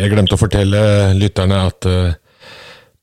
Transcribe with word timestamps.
jeg 0.00 0.12
glemte 0.14 0.36
å 0.36 0.40
fortelle 0.40 0.82
lytterne 1.18 1.58
at 1.68 1.86
eh, 1.88 2.14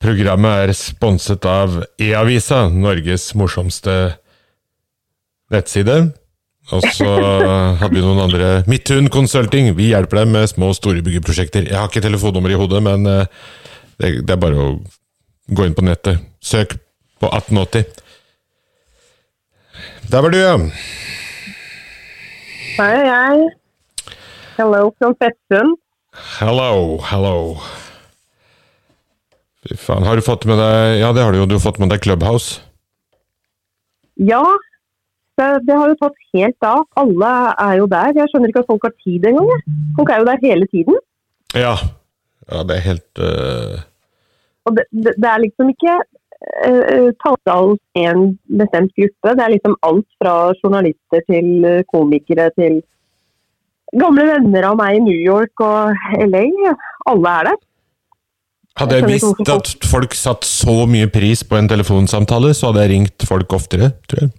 programmet 0.01 0.63
er 0.65 0.73
sponset 0.77 1.45
av 1.49 1.75
E-avisa, 2.01 2.67
Norges 2.73 3.29
morsomste 3.37 3.97
nettside. 5.53 5.99
Og 6.73 6.83
så 6.95 7.07
hadde 7.81 7.93
vi 7.93 8.03
noen 8.03 8.23
andre 8.25 8.49
Midthun 8.69 9.11
Consulting. 9.13 9.71
Vi 9.77 9.91
hjelper 9.91 10.23
dem 10.23 10.33
med 10.35 10.49
små 10.51 10.73
og 10.73 10.79
store 10.79 11.05
byggeprosjekter. 11.05 11.69
Jeg 11.69 11.77
har 11.77 11.87
ikke 11.91 12.03
telefonnummer 12.03 12.53
i 12.53 12.59
hodet, 12.59 12.81
men 12.83 13.05
eh, 13.11 13.29
det, 14.01 14.13
det 14.25 14.35
er 14.35 14.41
bare 14.41 14.65
å 14.65 14.67
gå 15.47 15.67
inn 15.67 15.77
på 15.77 15.85
nettet. 15.85 16.25
Søk 16.43 16.75
på 17.21 17.29
1880. 17.29 17.85
Der 20.07 20.23
var 20.23 20.33
du, 20.33 20.39
ja. 20.39 20.55
Hei, 22.77 22.95
hei. 23.05 23.49
Hello 24.57 24.89
from 24.97 25.13
Fettsund. 25.21 25.77
Hello, 26.17 26.97
hello. 27.05 27.57
Fy 29.61 29.75
faen, 29.77 30.05
har 30.07 30.17
du 30.17 30.25
fått 30.25 30.47
med 30.49 30.57
deg 30.57 31.01
Ja, 31.01 31.11
det 31.13 31.21
har 31.21 31.33
du 31.33 31.43
jo. 31.43 31.45
Du 31.49 31.57
har 31.57 31.63
fått 31.63 31.77
med 31.81 31.91
deg 31.93 32.01
Clubhouse. 32.01 32.63
Ja, 34.17 34.41
det, 35.37 35.47
det 35.67 35.77
har 35.77 35.91
jo 35.91 35.99
tatt 36.01 36.17
helt 36.33 36.65
av. 36.65 36.85
Alle 36.97 37.31
er 37.61 37.75
jo 37.83 37.87
der. 37.91 38.15
Jeg 38.17 38.31
skjønner 38.31 38.49
ikke 38.49 38.63
at 38.65 38.71
folk 38.71 38.87
har 38.89 38.95
tid 39.05 39.27
engang. 39.29 39.65
Folk 39.99 40.09
er 40.09 40.23
jo 40.23 40.29
der 40.31 40.41
hele 40.41 40.69
tiden. 40.73 40.97
Ja. 41.53 41.75
Ja, 42.47 42.63
det 42.65 42.77
er 42.77 42.85
helt 42.87 43.21
uh... 43.21 43.77
Og 44.67 44.75
det, 44.75 44.87
det, 44.91 45.13
det 45.21 45.29
er 45.29 45.43
liksom 45.43 45.69
ikke 45.71 45.95
uh, 46.65 47.75
en 48.01 48.23
bestemt 48.59 48.93
gruppe. 48.97 49.35
Det 49.37 49.43
er 49.45 49.53
liksom 49.53 49.77
alt 49.85 50.07
fra 50.17 50.35
journalister 50.63 51.23
til 51.29 51.83
komikere 51.93 52.49
til 52.57 52.81
gamle 53.95 54.25
venner 54.27 54.67
av 54.71 54.77
meg 54.79 54.97
i 54.97 55.03
New 55.05 55.21
York 55.21 55.63
og 55.63 55.95
LA. 56.27 56.43
Alle 57.07 57.35
er 57.39 57.49
der. 57.51 57.61
Hadde 58.77 58.99
jeg 58.99 59.09
visst 59.09 59.49
at 59.49 59.71
folk 59.89 60.13
satte 60.13 60.45
så 60.45 60.83
mye 60.89 61.07
pris 61.09 61.41
på 61.47 61.57
en 61.57 61.69
telefonsamtale, 61.69 62.51
så 62.53 62.69
hadde 62.69 62.83
jeg 62.83 62.93
ringt 62.93 63.25
folk 63.25 63.55
oftere, 63.57 63.93
tror 64.09 64.27
jeg. 64.27 64.35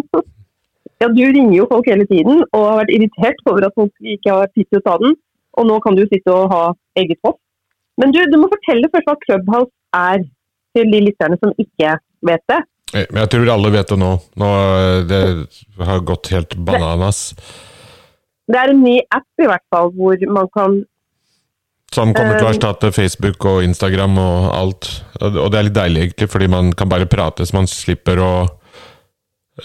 Ja, 0.96 1.10
Du 1.12 1.20
ringer 1.20 1.52
jo 1.58 1.66
folk 1.68 1.84
hele 1.90 2.06
tiden 2.08 2.38
og 2.56 2.62
har 2.64 2.78
vært 2.78 2.92
irritert 2.96 3.42
over 3.50 3.66
at 3.66 3.74
folk 3.76 3.92
ikke 4.00 4.32
har 4.32 4.48
tid 4.54 4.64
til 4.64 4.80
å 4.80 4.84
ta 4.86 4.94
den. 5.02 5.12
Og 5.60 5.66
nå 5.68 5.76
kan 5.84 5.96
du 5.96 6.06
sitte 6.08 6.32
og 6.32 6.48
ha 6.48 6.62
eget 6.96 7.20
hopp. 7.20 7.36
Men 8.00 8.14
du, 8.14 8.22
du 8.32 8.38
må 8.40 8.48
fortelle 8.48 8.88
først 8.94 9.10
hva 9.10 9.16
Clubhouse 9.26 9.72
er, 9.92 10.24
til 10.76 10.88
de 10.92 11.02
lytterne 11.04 11.36
som 11.40 11.52
ikke 11.60 11.94
vet 12.28 12.44
det. 12.48 12.62
Eh, 12.94 13.04
Men 13.12 13.22
jeg 13.26 13.32
tror 13.34 13.52
alle 13.54 13.72
vet 13.76 13.92
det 13.92 14.00
nå. 14.00 14.10
nå 14.40 14.50
øh, 14.80 14.98
det 15.08 15.20
har 15.84 16.04
gått 16.08 16.32
helt 16.32 16.56
bananas. 16.56 17.22
Det 17.36 17.75
er 18.54 18.70
en 18.70 18.82
ny 18.84 18.98
app 19.10 19.42
i 19.42 19.48
hvert 19.48 19.64
fall, 19.74 19.90
hvor 19.96 20.20
man 20.30 20.50
kan 20.54 20.76
Som 21.94 22.12
kommer 22.14 22.36
til 22.36 22.46
å 22.46 22.50
Eh, 22.50 22.54
erstatte 22.54 22.92
Facebook 22.92 23.44
og 23.46 23.64
Instagram 23.64 24.18
og 24.18 24.54
alt. 24.54 24.90
Og 25.20 25.50
det 25.50 25.58
er 25.58 25.66
litt 25.68 25.78
deilig, 25.78 26.02
egentlig, 26.02 26.28
fordi 26.30 26.48
man 26.50 26.72
kan 26.72 26.88
bare 26.88 27.06
prate, 27.06 27.46
så 27.46 27.56
man 27.56 27.66
slipper 27.66 28.18
å 28.18 28.32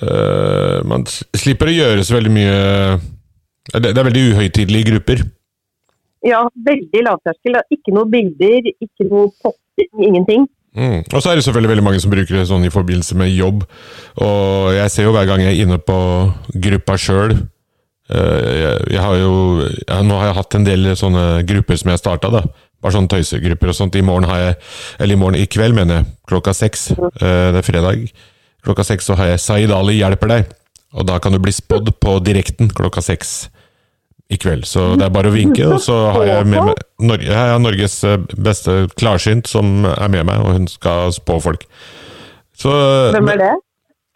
øh, 0.02 0.84
Man 0.86 1.06
slipper 1.06 1.68
å 1.68 1.76
gjøre 1.76 2.04
så 2.04 2.16
veldig 2.16 2.32
mye 2.32 2.58
Det 3.74 3.90
det 3.90 3.98
er 3.98 4.08
veldig 4.08 4.26
uhøytidelige 4.32 4.90
grupper. 4.92 5.26
Ja, 6.26 6.48
veldig 6.66 7.04
lavterskel. 7.06 7.58
Er 7.58 7.64
Ikke 7.74 7.94
noe 7.94 8.10
bilder, 8.10 8.72
ikke 8.82 9.10
noe 9.10 9.30
posting, 9.42 9.92
ingenting. 10.00 10.48
Mm. 10.76 11.02
Og 11.14 11.22
så 11.22 11.32
er 11.32 11.36
det 11.36 11.44
selvfølgelig 11.44 11.70
veldig 11.70 11.84
mange 11.84 12.00
som 12.00 12.12
bruker 12.14 12.38
det 12.38 12.48
sånn 12.48 12.64
i 12.64 12.72
forbindelse 12.72 13.18
med 13.20 13.34
jobb. 13.34 13.66
Og 14.24 14.72
jeg 14.76 14.92
ser 14.94 15.10
jo 15.10 15.16
hver 15.16 15.28
gang 15.28 15.44
jeg 15.44 15.58
er 15.58 15.66
inne 15.66 15.80
på 15.84 15.98
gruppa 16.64 16.96
sjøl 16.98 17.36
jeg, 18.12 18.82
jeg 18.96 19.02
har 19.02 19.16
jo 19.22 19.32
jeg, 19.68 20.04
Nå 20.08 20.18
har 20.20 20.26
jeg 20.32 20.38
hatt 20.42 20.56
en 20.60 20.66
del 20.68 20.92
sånne 21.00 21.24
grupper 21.48 21.80
som 21.80 21.92
jeg 21.94 22.02
starta, 22.02 22.32
da. 22.34 22.42
Bare 22.82 22.96
sånne 22.96 23.12
tøysegrupper 23.14 23.70
og 23.72 23.78
sånt. 23.78 23.96
I 23.96 24.02
morgen 24.06 24.26
har 24.30 24.40
jeg 24.42 24.56
Eller 25.00 25.14
i 25.16 25.20
morgen 25.22 25.38
i 25.40 25.46
kveld, 25.48 25.76
mener 25.78 26.00
jeg. 26.02 26.06
Klokka 26.32 26.54
seks. 26.58 26.90
Eh, 26.98 27.52
Det 27.54 27.62
er 27.62 27.68
fredag. 27.68 28.08
Klokka 28.66 28.84
seks 28.86 29.06
så 29.10 29.16
har 29.18 29.32
jeg 29.34 29.40
Zaid 29.42 29.72
Ali 29.74 30.00
hjelper 30.00 30.28
deg. 30.36 30.52
Og 30.94 31.06
da 31.08 31.20
kan 31.24 31.32
du 31.32 31.40
bli 31.40 31.54
spådd 31.56 31.94
på 32.04 32.18
direkten 32.26 32.70
klokka 32.76 33.02
seks 33.02 33.50
i 34.32 34.38
kveld. 34.40 34.66
Så 34.68 34.96
det 35.00 35.06
er 35.08 35.14
bare 35.14 35.32
å 35.32 35.36
vinke, 35.36 35.64
og 35.68 35.80
så 35.84 35.96
har 36.16 36.26
jeg 36.28 36.46
med 36.52 36.64
meg 36.70 36.82
Norge, 37.04 37.26
jeg 37.28 37.36
har 37.54 37.60
Norges 37.60 37.96
eh, 38.08 38.18
beste 38.38 38.76
klarsynt 39.00 39.48
som 39.48 39.86
er 39.88 40.08
med 40.12 40.26
meg, 40.28 40.40
og 40.44 40.56
hun 40.60 40.68
skal 40.72 41.12
spå 41.16 41.40
folk. 41.44 41.66
Så, 42.56 42.72
Hvem 43.16 43.30
er 43.34 43.42
det? 43.42 43.52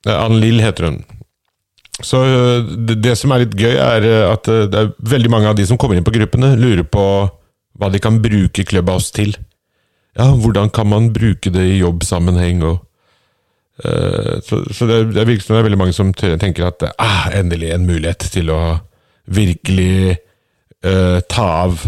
Eh, 0.07 0.15
Ann 0.19 0.37
Lill 0.39 0.59
heter 0.63 0.89
hun. 0.91 0.99
Så 2.03 2.19
øh, 2.27 2.65
det, 2.87 2.97
det 3.03 3.13
som 3.17 3.31
er 3.31 3.43
litt 3.45 3.55
gøy, 3.55 3.75
er 3.79 4.03
øh, 4.03 4.31
at 4.33 4.47
øh, 4.51 4.65
det 4.71 4.79
er 4.81 4.89
veldig 4.99 5.29
mange 5.31 5.47
av 5.47 5.55
de 5.55 5.65
som 5.65 5.77
kommer 5.79 5.95
inn 5.97 6.03
på 6.07 6.11
gruppene, 6.15 6.53
lurer 6.59 6.83
på 6.83 7.03
hva 7.79 7.89
de 7.91 7.99
kan 8.03 8.21
bruke 8.23 8.63
Clubhouse 8.67 9.13
til. 9.15 9.35
Ja, 10.15 10.29
hvordan 10.35 10.69
kan 10.71 10.87
man 10.87 11.09
bruke 11.15 11.49
det 11.51 11.63
i 11.73 11.79
jobbsammenheng 11.81 12.63
og 12.63 12.81
Så, 14.47 14.61
så 14.71 14.85
det, 14.87 14.97
det 15.11 15.25
virker 15.27 15.43
som 15.43 15.55
det 15.55 15.59
er 15.59 15.65
veldig 15.65 15.77
mange 15.81 15.93
som 15.93 16.13
tenker 16.15 16.63
at 16.69 16.83
ah, 16.95 17.25
endelig 17.35 17.73
en 17.75 17.83
mulighet 17.83 18.23
til 18.31 18.47
å 18.53 18.59
virkelig 19.27 20.15
uh, 20.85 21.19
ta 21.27 21.47
av 21.65 21.83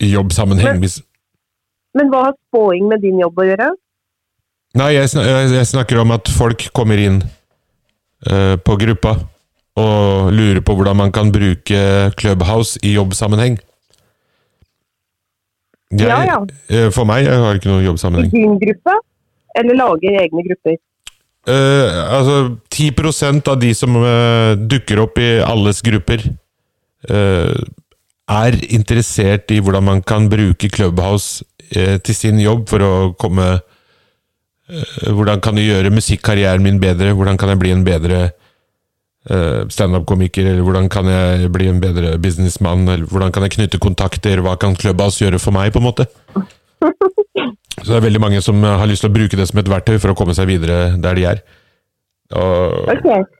i 0.00 0.08
jobbsammenheng. 0.14 0.80
Men- 0.80 1.04
Men 1.98 2.08
hva 2.08 2.22
har 2.30 2.34
spåing 2.48 2.88
med 2.88 3.02
din 3.04 3.20
jobb 3.20 3.36
å 3.36 3.44
gjøre? 3.50 3.68
Nei, 4.80 4.88
jeg, 4.94 5.08
snak, 5.12 5.26
jeg 5.26 5.50
jeg 5.58 5.66
snakker 5.66 6.00
om 6.00 6.12
at 6.16 6.28
folk 6.32 6.68
kommer 6.72 6.96
inn 6.96 7.20
på 8.64 8.76
gruppa 8.76 9.14
og 9.80 10.32
lurer 10.34 10.60
på 10.60 10.74
hvordan 10.76 10.96
man 10.98 11.12
kan 11.12 11.30
bruke 11.32 11.80
Clubhouse 12.18 12.78
i 12.84 12.94
jobbsammenheng. 12.96 13.58
Jeg, 15.90 16.06
Ja, 16.06 16.20
ja. 16.22 16.38
eh, 16.68 16.90
For 16.92 17.04
meg, 17.08 17.24
jeg 17.24 17.38
har 17.38 17.54
ikke 17.58 17.80
jobbsammenheng. 17.84 18.30
I 18.30 18.36
din 18.44 18.58
gruppe? 18.60 18.94
Eller 19.58 19.74
lage 19.74 20.12
egne 20.20 20.44
grupper? 20.46 20.76
Eh, 21.48 22.14
altså, 22.18 22.56
10% 22.70 23.48
av 23.48 23.58
de 23.60 23.72
som 23.74 23.96
eh, 23.96 24.54
dukker 24.70 25.00
opp 25.02 25.18
i 25.18 25.30
alles 25.42 25.80
grupper, 25.82 26.22
eh, 27.08 27.54
er 28.30 28.58
interessert 28.70 29.50
i 29.50 29.58
hvordan 29.58 29.82
man 29.82 30.02
kan 30.02 30.28
bruke 30.30 30.68
Clubhouse 30.70 31.42
eh, 31.74 31.96
til 31.98 32.14
sin 32.14 32.38
jobb 32.38 32.68
for 32.70 32.84
å 32.86 32.92
komme 33.18 33.48
eh, 33.56 33.60
Hvordan 35.10 35.40
kan 35.42 35.58
jeg 35.58 35.70
gjøre 35.70 35.94
musikkarrieren 35.94 36.62
min 36.62 36.80
bedre? 36.82 37.12
Hvordan 37.16 37.38
kan 37.40 37.52
jeg 37.52 37.60
bli 37.60 37.72
en 37.74 37.84
bedre 37.86 38.20
eh, 39.30 39.62
standup-komiker? 39.68 40.46
Eller 40.52 40.66
hvordan 40.66 40.88
kan 40.92 41.08
jeg 41.10 41.50
bli 41.52 41.70
en 41.70 41.80
bedre 41.82 42.16
businessmann? 42.22 42.86
Eller 42.88 43.08
hvordan 43.10 43.32
kan 43.34 43.46
jeg 43.46 43.56
knytte 43.56 43.82
kontakter? 43.82 44.42
Hva 44.44 44.56
kan 44.60 44.76
Clubhouse 44.78 45.22
gjøre 45.22 45.42
for 45.42 45.56
meg, 45.56 45.72
på 45.74 45.82
en 45.82 45.88
måte? 45.88 46.06
Så 47.80 47.88
det 47.94 47.98
er 47.98 48.06
veldig 48.08 48.20
mange 48.20 48.40
som 48.44 48.60
har 48.62 48.88
lyst 48.88 49.04
til 49.06 49.10
å 49.10 49.14
bruke 49.14 49.38
det 49.38 49.46
som 49.48 49.60
et 49.62 49.70
verktøy 49.70 49.96
for 50.02 50.12
å 50.12 50.18
komme 50.18 50.34
seg 50.36 50.50
videre 50.50 50.90
der 51.00 51.16
de 51.16 51.26
er. 51.32 51.44
Og, 52.36 52.90
Ok. 52.92 53.36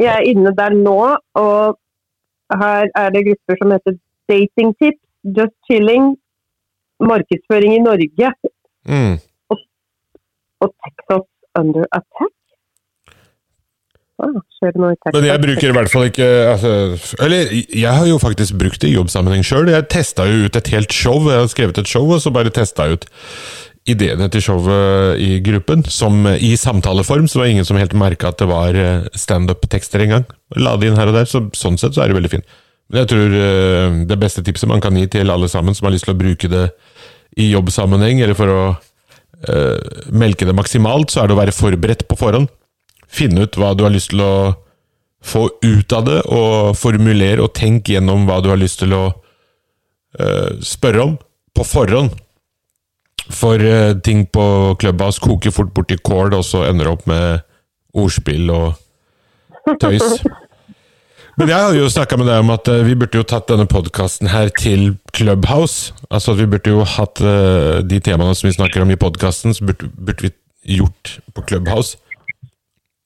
Jeg 0.00 0.08
er 0.16 0.24
inne 0.30 0.48
der 0.56 0.72
nå, 0.72 0.96
og 1.36 1.76
her 2.56 2.86
er 2.96 3.10
det 3.12 3.26
grupper 3.26 3.58
som 3.60 3.74
heter 3.74 3.98
Dating 4.32 4.70
Tips, 4.80 5.02
Just 5.36 5.52
Chilling, 5.68 6.14
Markedsføring 7.04 7.74
i 7.76 7.82
Norge 7.84 8.30
mm, 8.88 9.18
og 10.64 10.74
Texas 10.84 11.26
Under 11.58 11.88
Attack. 11.96 12.36
Men 14.20 15.24
jeg 15.24 15.40
bruker 15.40 15.70
i 15.70 15.72
hvert 15.72 15.88
fall 15.88 16.10
ikke 16.10 16.26
altså, 16.50 16.70
Eller 17.24 17.52
jeg 17.72 17.88
har 17.88 18.04
jo 18.04 18.18
faktisk 18.20 18.58
brukt 18.60 18.82
det 18.82 18.90
i 18.90 18.96
jobbsammenheng 18.98 19.44
sjøl. 19.46 19.70
Jeg 19.72 19.88
testa 19.92 20.26
jo 20.28 20.44
ut 20.44 20.58
et 20.60 20.72
helt 20.74 20.92
show. 20.92 21.16
Jeg 21.30 21.40
har 21.40 21.48
skrevet 21.48 21.80
et 21.80 21.88
show, 21.88 22.04
og 22.04 22.20
så 22.20 22.32
bare 22.34 22.52
testa 22.52 22.90
ut 22.92 23.06
ideene 23.88 24.28
til 24.28 24.44
showet 24.44 25.22
i 25.24 25.38
gruppen. 25.44 25.86
Som 25.88 26.26
i 26.36 26.52
samtaleform, 26.60 27.28
så 27.28 27.40
var 27.40 27.48
det 27.48 27.54
ingen 27.56 27.68
som 27.68 27.80
helt 27.80 27.96
merka 27.96 28.28
at 28.28 28.42
det 28.42 28.50
var 28.50 28.76
eh, 28.76 29.08
standup-tekster 29.16 30.04
engang. 30.04 30.28
La 30.60 30.76
det 30.76 30.90
inn 30.90 31.00
her 31.00 31.12
og 31.12 31.16
der, 31.16 31.30
så 31.30 31.46
sånn 31.56 31.80
sett 31.80 31.96
så 31.96 32.04
er 32.04 32.12
det 32.12 32.20
veldig 32.20 32.34
fint. 32.36 32.60
Men 32.90 33.04
jeg 33.04 33.12
tror 33.14 33.40
eh, 33.40 33.98
det 34.10 34.20
beste 34.20 34.44
tipset 34.44 34.68
man 34.68 34.84
kan 34.84 34.96
gi 34.98 35.06
til 35.16 35.32
alle 35.32 35.48
sammen 35.48 35.76
som 35.76 35.88
har 35.88 35.96
lyst 35.96 36.08
til 36.08 36.16
å 36.16 36.20
bruke 36.20 36.50
det 36.50 36.68
i 37.40 37.52
jobbsammenheng, 37.54 38.20
eller 38.20 38.36
for 38.36 38.52
å 38.52 38.62
eh, 39.48 40.02
melke 40.12 40.48
det 40.48 40.56
maksimalt, 40.56 41.12
så 41.12 41.22
er 41.22 41.30
det 41.30 41.36
å 41.36 41.40
være 41.40 41.56
forberedt 41.56 42.06
på 42.10 42.18
forhånd. 42.18 42.50
Finne 43.10 43.46
ut 43.46 43.58
hva 43.58 43.72
du 43.74 43.84
har 43.86 43.94
lyst 43.94 44.12
til 44.12 44.22
å 44.24 44.32
få 45.20 45.46
ut 45.62 45.92
av 45.92 46.06
det, 46.06 46.20
og 46.32 46.76
formulere 46.80 47.44
og 47.44 47.54
tenke 47.56 47.96
gjennom 47.96 48.26
hva 48.28 48.40
du 48.40 48.50
har 48.52 48.60
lyst 48.60 48.80
til 48.80 48.94
å 48.96 49.02
uh, 49.10 50.50
spørre 50.64 51.02
om 51.04 51.16
på 51.56 51.66
forhånd. 51.66 52.14
For 53.30 53.60
uh, 53.60 53.98
ting 54.00 54.24
på 54.32 54.44
Clubhouse 54.80 55.20
koker 55.20 55.52
fort 55.52 55.74
bort 55.76 55.92
i 55.92 56.00
kål, 56.00 56.38
og 56.38 56.46
så 56.46 56.64
ender 56.70 56.88
det 56.88 56.94
opp 56.94 57.04
med 57.10 57.44
ordspill 58.00 58.48
og 58.54 59.76
tøys. 59.82 60.22
Men 61.40 61.48
jeg 61.48 61.56
hadde 61.56 61.78
jo 61.78 61.86
snakka 61.88 62.18
med 62.20 62.26
deg 62.28 62.42
om 62.42 62.50
at 62.52 62.68
eh, 62.68 62.82
vi 62.84 62.94
burde 63.00 63.16
jo 63.16 63.24
tatt 63.24 63.46
denne 63.48 63.64
podkasten 63.64 64.28
her 64.28 64.50
til 64.60 64.98
Clubhouse. 65.16 65.94
Altså 66.12 66.34
at 66.34 66.40
vi 66.42 66.46
burde 66.52 66.74
jo 66.74 66.82
hatt 66.84 67.22
eh, 67.24 67.78
de 67.80 68.00
temaene 68.04 68.36
som 68.36 68.50
vi 68.50 68.52
snakker 68.58 68.84
om 68.84 68.92
i 68.92 68.98
podkasten, 69.00 69.56
så 69.56 69.64
burde, 69.64 69.88
burde 69.96 70.26
vi 70.26 70.34
gjort 70.76 71.14
på 71.32 71.46
Clubhouse. 71.48 71.96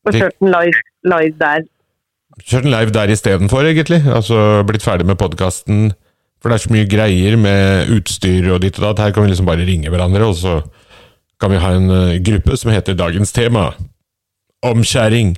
Og 0.03 0.19
kjørt 0.19 0.35
den 0.43 0.51
live, 0.51 0.83
live 1.07 1.39
der. 1.39 1.63
Kjørt 2.43 2.67
den 2.67 2.75
live 2.75 2.97
der 2.99 3.15
istedenfor, 3.15 3.71
egentlig. 3.71 4.03
Altså 4.03 4.65
blitt 4.67 4.83
ferdig 4.83 5.07
med 5.07 5.21
podkasten. 5.23 5.93
For 6.43 6.51
det 6.51 6.59
er 6.59 6.67
så 6.67 6.75
mye 6.75 6.91
greier 6.91 7.39
med 7.39 7.95
utstyr 7.95 8.51
og 8.51 8.65
ditt 8.67 8.83
og 8.83 8.89
datt. 8.89 9.07
Her 9.07 9.15
kan 9.15 9.29
vi 9.29 9.31
liksom 9.31 9.47
bare 9.47 9.63
ringe 9.63 9.95
hverandre, 9.95 10.27
og 10.27 10.35
så 10.43 10.59
kan 11.39 11.55
vi 11.55 11.63
ha 11.63 11.71
en 11.79 11.87
eh, 12.03 12.19
gruppe 12.27 12.59
som 12.59 12.75
heter 12.75 12.99
Dagens 12.99 13.31
tema. 13.37 13.71
Omskjæring. 14.67 15.37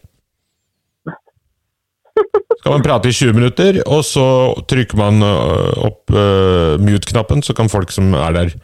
Så 2.16 2.62
kan 2.62 2.72
man 2.72 2.84
prate 2.84 3.10
i 3.10 3.14
20 3.14 3.36
minutter, 3.36 3.80
og 3.86 4.00
så 4.06 4.26
trykker 4.70 4.98
man 4.98 5.22
eh, 5.22 5.84
opp 5.86 6.10
uh, 6.14 6.74
mute-knappen, 6.82 7.42
så 7.44 7.54
kan 7.54 7.70
folk 7.70 7.92
som 7.94 8.14
er 8.16 8.32
der, 8.34 8.54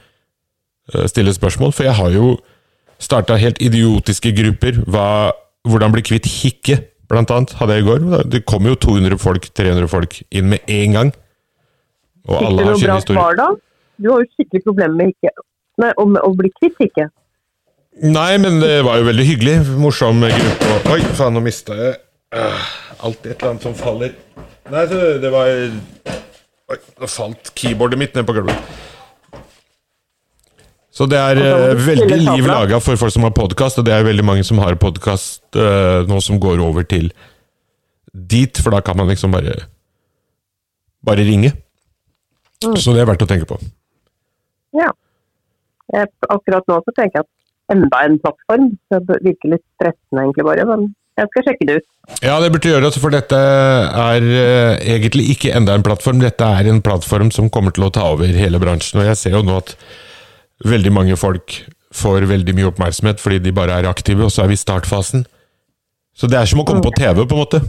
uh, 0.95 1.05
stille 1.11 1.35
spørsmål. 1.35 1.75
For 1.77 1.87
jeg 1.87 1.95
har 1.99 2.15
jo 2.15 2.33
starta 3.03 3.39
helt 3.39 3.61
idiotiske 3.63 4.33
grupper. 4.39 4.81
Hva, 4.91 5.07
hvordan 5.69 5.95
bli 5.95 6.05
kvitt 6.07 6.27
hikke, 6.31 6.81
blant 7.13 7.31
annet, 7.35 7.55
hadde 7.61 7.77
jeg 7.77 7.85
i 7.85 7.89
går. 7.91 8.07
Det 8.33 8.45
kom 8.49 8.67
jo 8.67 8.79
200 8.81 9.21
folk, 9.21 9.49
300 9.55 9.91
folk 9.93 10.19
inn 10.33 10.51
med 10.55 10.73
en 10.73 10.99
gang. 10.99 11.15
Og 12.29 12.39
Fikk 12.39 12.49
alle 12.49 12.69
har 12.69 12.79
sine 12.81 13.01
historier. 13.01 13.59
Du 14.03 14.09
har 14.11 14.23
jo 14.23 14.31
skikkelig 14.35 14.63
problemer 14.65 14.99
med 14.99 15.13
hikke. 15.13 15.35
Nei, 15.83 15.91
om 16.01 16.17
å 16.21 16.31
bli 16.39 16.51
kvitt 16.59 16.79
hikke. 16.81 17.11
Nei, 18.03 18.31
men 18.41 18.59
det 18.63 18.81
var 18.87 19.01
jo 19.01 19.09
veldig 19.11 19.27
hyggelig. 19.29 19.57
Morsom 19.81 20.25
gruppe. 20.25 20.73
Oi, 20.95 21.03
faen, 21.19 21.37
nå 21.37 21.43
mista 21.45 21.77
jeg 21.77 21.99
uh, 22.33 22.71
Alltid 23.03 23.33
et 23.33 23.43
eller 23.43 23.51
annet 23.51 23.67
som 23.67 23.75
faller. 23.77 24.15
Nei, 24.71 24.85
så 24.91 25.01
det 25.23 25.33
var 25.35 25.51
Oi, 26.73 26.79
nå 27.03 27.09
falt 27.11 27.51
keyboardet 27.59 27.99
mitt 28.01 28.15
ned 28.17 28.25
på 28.29 28.37
gulvet. 28.37 28.79
Så 30.93 31.09
det 31.11 31.19
er 31.19 31.41
eh, 31.41 31.73
veldig 31.77 32.19
liv 32.21 32.47
laga 32.47 32.79
for 32.85 33.01
folk 33.01 33.13
som 33.13 33.27
har 33.27 33.35
podkast, 33.37 33.81
og 33.81 33.89
det 33.89 33.97
er 33.97 34.07
veldig 34.07 34.25
mange 34.25 34.45
som 34.47 34.61
har 34.63 34.79
podkast 34.81 35.59
nå 36.09 36.21
som 36.25 36.41
går 36.41 36.63
over 36.63 36.87
til 36.89 37.11
dit, 38.13 38.61
for 38.61 38.77
da 38.77 38.83
kan 38.85 38.97
man 38.97 39.09
liksom 39.11 39.33
bare 39.35 39.57
bare 41.03 41.27
ringe. 41.27 41.53
Mm. 42.65 42.77
Så 42.77 42.95
det 42.95 43.03
er 43.03 43.09
verdt 43.11 43.25
å 43.25 43.31
tenke 43.31 43.49
på. 43.49 43.59
Ja. 44.77 44.91
Jeg, 45.93 46.09
akkurat 46.31 46.69
nå 46.71 46.79
så 46.87 46.95
tenker 46.97 47.21
jeg 47.21 47.27
at 47.27 47.75
enda 47.75 48.03
en 48.07 48.19
plattform. 48.23 48.69
Det 48.93 49.19
virker 49.27 49.57
litt 49.57 49.65
stressende 49.77 50.27
egentlig 50.27 50.47
bare, 50.47 50.67
men 50.69 50.87
jeg 51.21 51.29
skal 51.29 51.45
sjekke 51.47 51.67
det 51.69 51.75
ut. 51.81 51.89
Ja, 52.25 52.39
det 52.43 52.49
burde 52.55 52.71
gjøre 52.71 52.89
det, 52.89 53.01
for 53.03 53.15
dette 53.15 53.39
er 53.39 54.25
eh, 54.27 54.95
egentlig 54.95 55.29
ikke 55.35 55.53
enda 55.57 55.77
en 55.77 55.85
plattform. 55.85 56.23
Dette 56.23 56.47
er 56.47 56.71
en 56.71 56.81
plattform 56.85 57.31
som 57.35 57.51
kommer 57.53 57.75
til 57.75 57.87
å 57.87 57.93
ta 57.95 58.07
over 58.15 58.33
hele 58.33 58.61
bransjen. 58.63 59.03
Og 59.03 59.11
jeg 59.11 59.21
ser 59.21 59.37
jo 59.37 59.45
nå 59.47 59.59
at 59.61 59.75
veldig 60.67 60.93
mange 60.95 61.19
folk 61.19 61.61
får 61.93 62.25
veldig 62.31 62.55
mye 62.57 62.71
oppmerksomhet 62.71 63.21
fordi 63.21 63.43
de 63.45 63.53
bare 63.55 63.77
er 63.77 63.91
aktive, 63.91 64.25
og 64.25 64.33
så 64.33 64.45
er 64.45 64.53
vi 64.53 64.57
i 64.57 64.63
startfasen. 64.63 65.27
Så 66.17 66.29
det 66.29 66.39
er 66.41 66.49
som 66.49 66.63
å 66.63 66.67
komme 66.69 66.85
på 66.85 66.95
TV, 66.97 67.23
på 67.25 67.37
en 67.37 67.43
måte. 67.43 67.63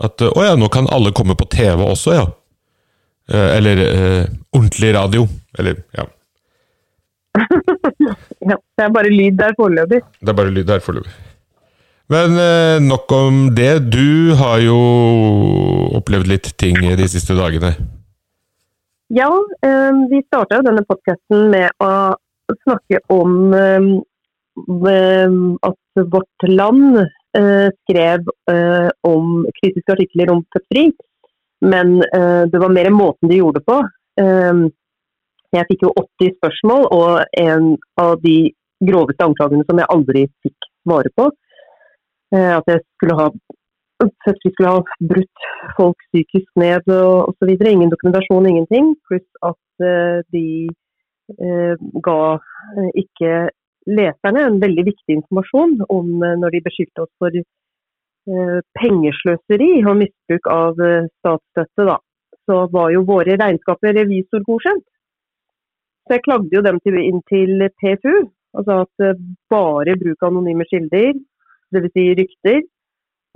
At 0.00 0.20
eh, 0.24 0.32
å 0.32 0.44
ja, 0.44 0.54
nå 0.60 0.68
kan 0.72 0.88
alle 0.92 1.14
komme 1.16 1.36
på 1.38 1.48
TV 1.52 1.80
også, 1.84 2.16
ja. 2.16 2.28
Eh, 3.30 3.56
Eller 3.56 3.82
eh, 3.86 4.22
ordentlig 4.52 4.94
radio. 4.96 5.26
Eller 5.58 5.82
ja. 5.96 6.08
Ja, 8.40 8.56
det 8.56 8.84
er 8.86 8.92
bare 8.92 9.10
lyd 9.12 9.36
der 9.38 9.52
foreløpig. 9.58 10.00
Det 10.20 10.32
er 10.32 10.36
bare 10.38 10.52
lyd 10.54 10.68
der 10.68 10.80
foreløpig. 10.84 11.12
Men 12.10 12.30
eh, 12.38 12.82
nok 12.82 13.12
om 13.12 13.54
det. 13.54 13.78
Du 13.94 14.34
har 14.34 14.58
jo 14.64 14.78
opplevd 15.98 16.26
litt 16.32 16.48
ting 16.58 16.74
de 16.98 17.06
siste 17.10 17.36
dagene. 17.38 17.76
Ja, 19.14 19.30
eh, 19.66 20.00
vi 20.10 20.22
starta 20.26 20.58
jo 20.58 20.66
denne 20.66 20.82
podkasten 20.88 21.46
med 21.52 21.70
å 21.78 21.92
snakke 22.64 22.98
om 23.14 23.54
eh, 23.54 23.86
at 25.70 26.04
Vårt 26.10 26.48
Land 26.50 26.98
skrev 27.30 28.26
om 29.06 29.26
kritiske 29.60 29.92
artikler 29.94 30.32
om 30.32 30.40
fødseri, 30.50 30.88
men 31.62 32.00
det 32.02 32.58
var 32.58 32.72
mer 32.74 32.88
måten 32.90 33.30
de 33.30 33.38
gjorde 33.38 33.60
det 33.60 33.68
på. 33.68 33.76
Jeg 35.54 35.68
fikk 35.68 35.84
jo 35.86 35.92
80 35.94 36.32
spørsmål, 36.40 36.88
og 36.90 37.38
en 37.38 37.68
av 38.02 38.16
de 38.24 38.50
groveste 38.82 39.28
anklagene 39.28 39.62
som 39.68 39.78
jeg 39.78 39.90
aldri 39.94 40.24
fikk 40.42 40.68
svare 40.82 41.14
på, 41.14 41.28
at 42.30 42.68
jeg 42.70 42.80
skulle 42.96 43.16
ha 43.18 43.30
fødsel 44.24 44.52
skulle 44.52 44.72
ha 44.74 44.80
brutt 45.12 45.46
folk 45.78 45.98
psykisk 46.10 46.50
ned 46.62 46.88
og 46.96 47.30
osv. 47.30 47.50
Ingen 47.52 47.92
dokumentasjon, 47.92 48.48
ingenting. 48.48 48.94
Pluss 49.06 49.26
at 49.50 49.86
eh, 49.90 50.18
de 50.34 50.46
eh, 51.44 51.74
ga 52.06 52.20
eh, 52.36 52.90
ikke 53.04 53.32
leserne 53.98 54.44
en 54.46 54.60
veldig 54.64 54.86
viktig 54.90 55.18
informasjon 55.18 55.80
om 55.88 56.24
eh, 56.24 56.36
når 56.42 56.56
de 56.56 56.64
beskyldte 56.68 57.04
oss 57.04 57.12
for 57.22 57.40
eh, 57.40 58.58
pengesløseri 58.80 59.72
og 59.84 60.00
misbruk 60.04 60.52
av 60.54 60.80
eh, 60.84 61.10
statsstøtte, 61.20 61.88
da. 61.92 61.98
Så 62.48 62.64
var 62.72 62.90
jo 62.94 63.06
våre 63.06 63.36
regnskaper 63.38 63.94
revisorgodkjent. 63.94 64.86
Så 66.06 66.16
jeg 66.16 66.24
klagde 66.24 66.56
jo 66.56 66.62
dem 66.66 66.80
til, 66.82 66.96
inn 66.98 67.20
til 67.30 67.68
PFU. 67.78 68.14
Altså 68.58 68.82
at 68.84 69.04
eh, 69.06 69.20
bare 69.52 69.98
bruk 70.00 70.24
av 70.24 70.32
anonyme 70.32 70.66
kilder, 70.72 71.12
dvs. 71.74 71.92
Si 71.94 72.06
rykter, 72.18 72.62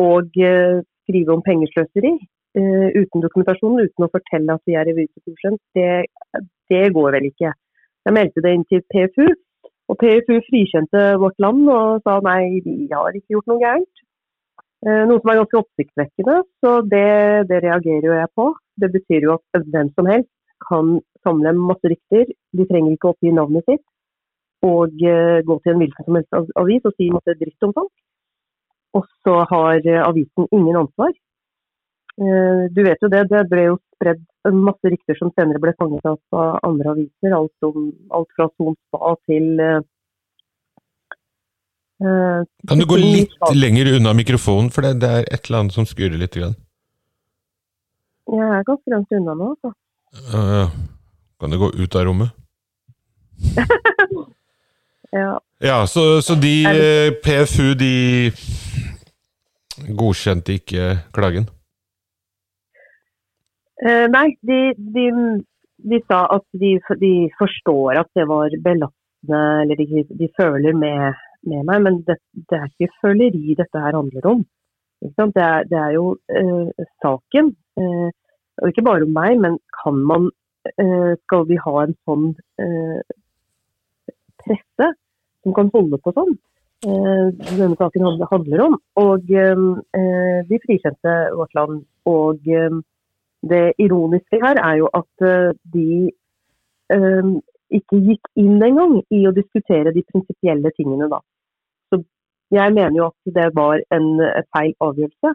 og 0.03 0.39
eh, 0.43 0.83
skrive 1.05 1.37
om 1.37 1.43
pengesløseri 1.47 2.13
eh, 2.59 2.89
uten 2.99 3.25
dokumentasjon, 3.25 3.83
uten 3.87 4.07
å 4.07 4.13
fortelle 4.13 4.57
at 4.57 4.63
vi 4.67 4.77
er 4.79 4.89
revisorgodkjent, 4.91 5.61
det, 5.77 5.91
det 6.73 6.85
går 6.97 7.19
vel 7.19 7.31
ikke. 7.31 7.53
Jeg 8.05 8.17
meldte 8.17 8.45
det 8.45 8.55
inn 8.57 8.67
til 8.71 8.85
PFU, 8.93 9.27
og 9.93 10.01
PFU 10.01 10.39
frikjente 10.49 11.05
vårt 11.21 11.39
land 11.45 11.69
og 11.69 12.05
sa 12.07 12.19
nei, 12.25 12.61
vi 12.65 12.89
har 12.93 13.17
ikke 13.17 13.37
gjort 13.37 13.51
noe 13.53 13.63
gærent. 13.63 14.05
Eh, 14.85 15.03
noe 15.09 15.21
som 15.21 15.33
er 15.33 15.41
ganske 15.41 15.61
oppsiktsvekkende, 15.62 16.38
så 16.61 16.76
det, 16.88 17.09
det 17.50 17.62
reagerer 17.64 18.09
jo 18.09 18.17
jeg 18.19 18.33
på. 18.37 18.50
Det 18.81 18.91
betyr 18.93 19.29
jo 19.29 19.37
at 19.38 19.67
hvem 19.73 19.91
som 19.97 20.09
helst 20.11 20.33
kan 20.64 20.97
samle 21.25 21.53
masse 21.57 21.88
rykter, 21.88 22.33
de 22.57 22.67
trenger 22.69 22.97
ikke 22.97 23.11
å 23.11 23.14
oppgi 23.14 23.33
navnet 23.33 23.64
sitt, 23.69 23.85
og 24.64 24.97
gå 24.97 25.57
til 25.61 25.73
en 25.73 25.81
hvilken 25.81 26.07
som 26.07 26.17
helst 26.17 26.37
av- 26.37 26.53
avis 26.61 26.85
og 26.88 26.95
si 26.97 27.11
masse 27.12 27.35
dritt 27.41 27.67
om 27.67 27.73
folk. 27.76 27.93
Og 28.95 29.07
så 29.27 29.35
har 29.51 29.81
eh, 29.83 30.03
avisen 30.03 30.49
ingen 30.53 30.77
ansvar. 30.85 31.13
Eh, 32.21 32.63
Du 32.75 32.83
vet 32.87 33.03
jo 33.03 33.11
det, 33.11 33.25
det 33.33 33.43
ble 33.51 33.67
jo 33.71 33.81
spredd 33.97 34.23
masse 34.55 34.91
rykter 34.93 35.17
som 35.19 35.33
senere 35.35 35.63
ble 35.63 35.73
fanget 35.79 36.07
opp 36.07 36.37
av 36.37 36.61
andre 36.69 36.95
aviser. 36.95 37.35
Alt, 37.35 37.55
om, 37.67 37.91
alt 38.15 38.31
fra 38.37 38.49
Son 38.55 38.77
Spa 38.87 39.15
til 39.31 39.47
eh, 39.65 39.81
Kan 42.69 42.83
du 42.83 42.87
gå 42.91 43.01
litt 43.01 43.35
lenger 43.57 43.95
unna 43.97 44.15
mikrofonen, 44.15 44.71
for 44.75 44.87
det, 44.87 44.99
det 45.03 45.11
er 45.11 45.27
et 45.31 45.49
eller 45.49 45.65
annet 45.65 45.77
som 45.79 45.89
skurrer 45.89 46.19
litt? 46.21 46.37
Grann. 46.37 46.57
Jeg 48.35 48.51
er 48.59 48.67
ganske 48.67 48.93
langt 48.93 49.11
unna 49.15 49.35
nå, 49.37 49.51
altså. 49.57 49.71
Uh, 50.31 50.71
kan 51.43 51.51
du 51.51 51.59
gå 51.59 51.73
ut 51.75 51.99
av 51.99 52.07
rommet? 52.11 52.31
Ja. 55.15 55.39
Ja, 55.63 55.87
så, 55.87 56.19
så 56.27 56.35
de 56.35 56.67
PFU, 57.23 57.77
de 57.79 58.33
godkjente 59.99 60.59
ikke 60.59 60.88
klagen? 61.14 61.49
Eh, 63.83 64.07
nei, 64.09 64.28
de, 64.47 64.59
de, 64.78 65.07
de 65.90 66.00
sa 66.09 66.25
at 66.37 66.45
de, 66.62 66.76
de 67.00 67.12
forstår 67.38 68.00
at 68.04 68.11
det 68.16 68.26
var 68.31 68.54
belastende, 68.64 69.40
eller 69.64 69.81
de, 70.21 70.28
føler 70.38 70.76
med, 70.78 71.19
med 71.49 71.66
meg, 71.69 71.83
men 71.87 72.00
det, 72.07 72.19
det 72.50 72.61
er 72.61 72.71
ikke 72.71 73.00
føleri 73.02 73.57
dette 73.59 73.83
her 73.87 73.99
handler 73.99 74.31
om. 74.31 74.45
Det, 75.04 75.43
er, 75.43 75.66
det 75.69 75.78
er 75.81 75.90
jo 75.97 76.14
eh, 76.31 76.87
saken, 77.02 77.50
eh, 77.81 78.11
og 78.62 78.71
ikke 78.71 78.87
bare 78.87 79.04
om 79.04 79.12
meg, 79.12 79.37
men 79.43 79.59
kan 79.83 79.99
man, 80.12 80.31
eh, 80.78 81.12
skal 81.26 81.49
vi 81.50 81.59
ha 81.61 81.75
en 81.83 81.97
sånn 82.07 82.31
eh, 82.62 83.00
presse 84.45 84.90
som 85.43 85.57
kan 85.57 85.73
holde 85.75 86.00
på 86.00 86.14
sånn? 86.16 86.37
Eh, 86.85 87.26
denne 87.59 87.76
saken 87.76 88.03
handler- 88.31 88.64
om. 88.67 88.79
Og 88.97 89.31
eh, 89.31 89.57
vi 90.49 90.59
frikjente 90.67 91.12
vårt 91.37 91.55
land. 91.55 91.85
Og 92.07 92.49
eh, 92.49 92.71
det 93.49 93.73
ironiske 93.79 94.41
her 94.43 94.57
er 94.61 94.76
jo 94.79 94.88
at 94.93 95.25
eh, 95.25 95.53
de 95.73 96.11
eh, 96.93 97.31
ikke 97.79 98.00
gikk 98.09 98.29
inn 98.37 98.62
engang 98.62 98.99
i 99.11 99.25
å 99.26 99.33
diskutere 99.33 99.95
de 99.95 100.05
prinsipielle 100.12 100.71
tingene 100.76 101.09
da. 101.09 101.21
Så 101.88 102.03
jeg 102.53 102.75
mener 102.76 102.97
jo 103.00 103.07
at 103.07 103.35
det 103.38 103.49
var 103.57 103.81
en 103.91 104.21
eh, 104.21 104.43
feil 104.53 104.75
avgjørelse, 104.81 105.35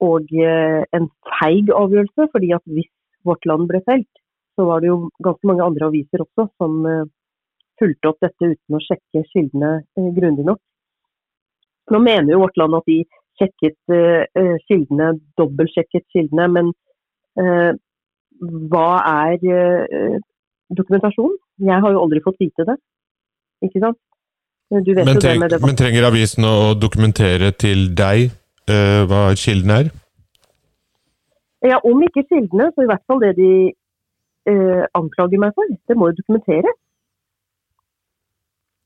og 0.00 0.34
eh, 0.34 0.82
en 0.96 1.06
feig 1.38 1.70
avgjørelse. 1.70 2.30
fordi 2.32 2.52
at 2.52 2.64
hvis 2.64 2.90
vårt 3.24 3.46
land 3.46 3.68
ble 3.68 3.82
felt, 3.86 4.10
så 4.56 4.66
var 4.66 4.80
det 4.80 4.90
jo 4.90 5.10
ganske 5.22 5.46
mange 5.46 5.62
andre 5.62 5.86
aviser 5.86 6.24
også 6.26 6.48
som 6.58 6.82
eh, 6.86 7.06
fulgte 7.78 8.10
opp 8.10 8.18
dette 8.20 8.50
uten 8.56 8.76
å 8.76 8.82
sjekke 8.82 9.24
kildene 9.30 9.72
eh, 9.96 10.10
grundig 10.18 10.44
nok. 10.50 10.60
Nå 11.90 12.00
mener 12.02 12.34
jo 12.34 12.42
vårt 12.44 12.58
land 12.60 12.78
at 12.78 12.88
de 12.90 13.00
sjekket 13.40 13.78
uh, 13.92 14.56
kildene, 14.68 15.14
dobbeltsjekket 15.40 16.04
kildene, 16.12 16.48
men 16.56 16.72
uh, 17.40 17.72
hva 18.70 18.90
er 19.28 19.40
uh, 19.46 20.18
dokumentasjon? 20.76 21.34
Jeg 21.66 21.82
har 21.84 21.94
jo 21.94 22.04
aldri 22.04 22.22
fått 22.24 22.40
vite 22.40 22.66
det. 22.68 22.76
Ikke 23.66 23.82
sant? 23.82 23.98
Du 24.70 24.92
vet 24.94 25.04
Men, 25.04 25.16
jo 25.16 25.22
det 25.24 25.38
med 25.40 25.50
det. 25.50 25.58
men 25.66 25.78
trenger 25.78 26.06
avisen 26.06 26.46
å 26.46 26.74
dokumentere 26.78 27.50
til 27.58 27.88
deg 27.98 28.30
uh, 28.70 29.02
hva 29.10 29.22
kilden 29.34 29.72
er? 29.74 29.90
Ja, 31.66 31.80
om 31.84 32.00
ikke 32.06 32.22
kildene, 32.30 32.70
så 32.72 32.86
i 32.86 32.88
hvert 32.88 33.02
fall 33.10 33.20
det 33.24 33.34
de 33.40 33.50
uh, 34.48 34.84
anklager 34.96 35.42
meg 35.42 35.56
for. 35.58 35.74
Det 35.90 35.96
må 35.98 36.12
jo 36.12 36.20
dokumenteres. 36.22 36.78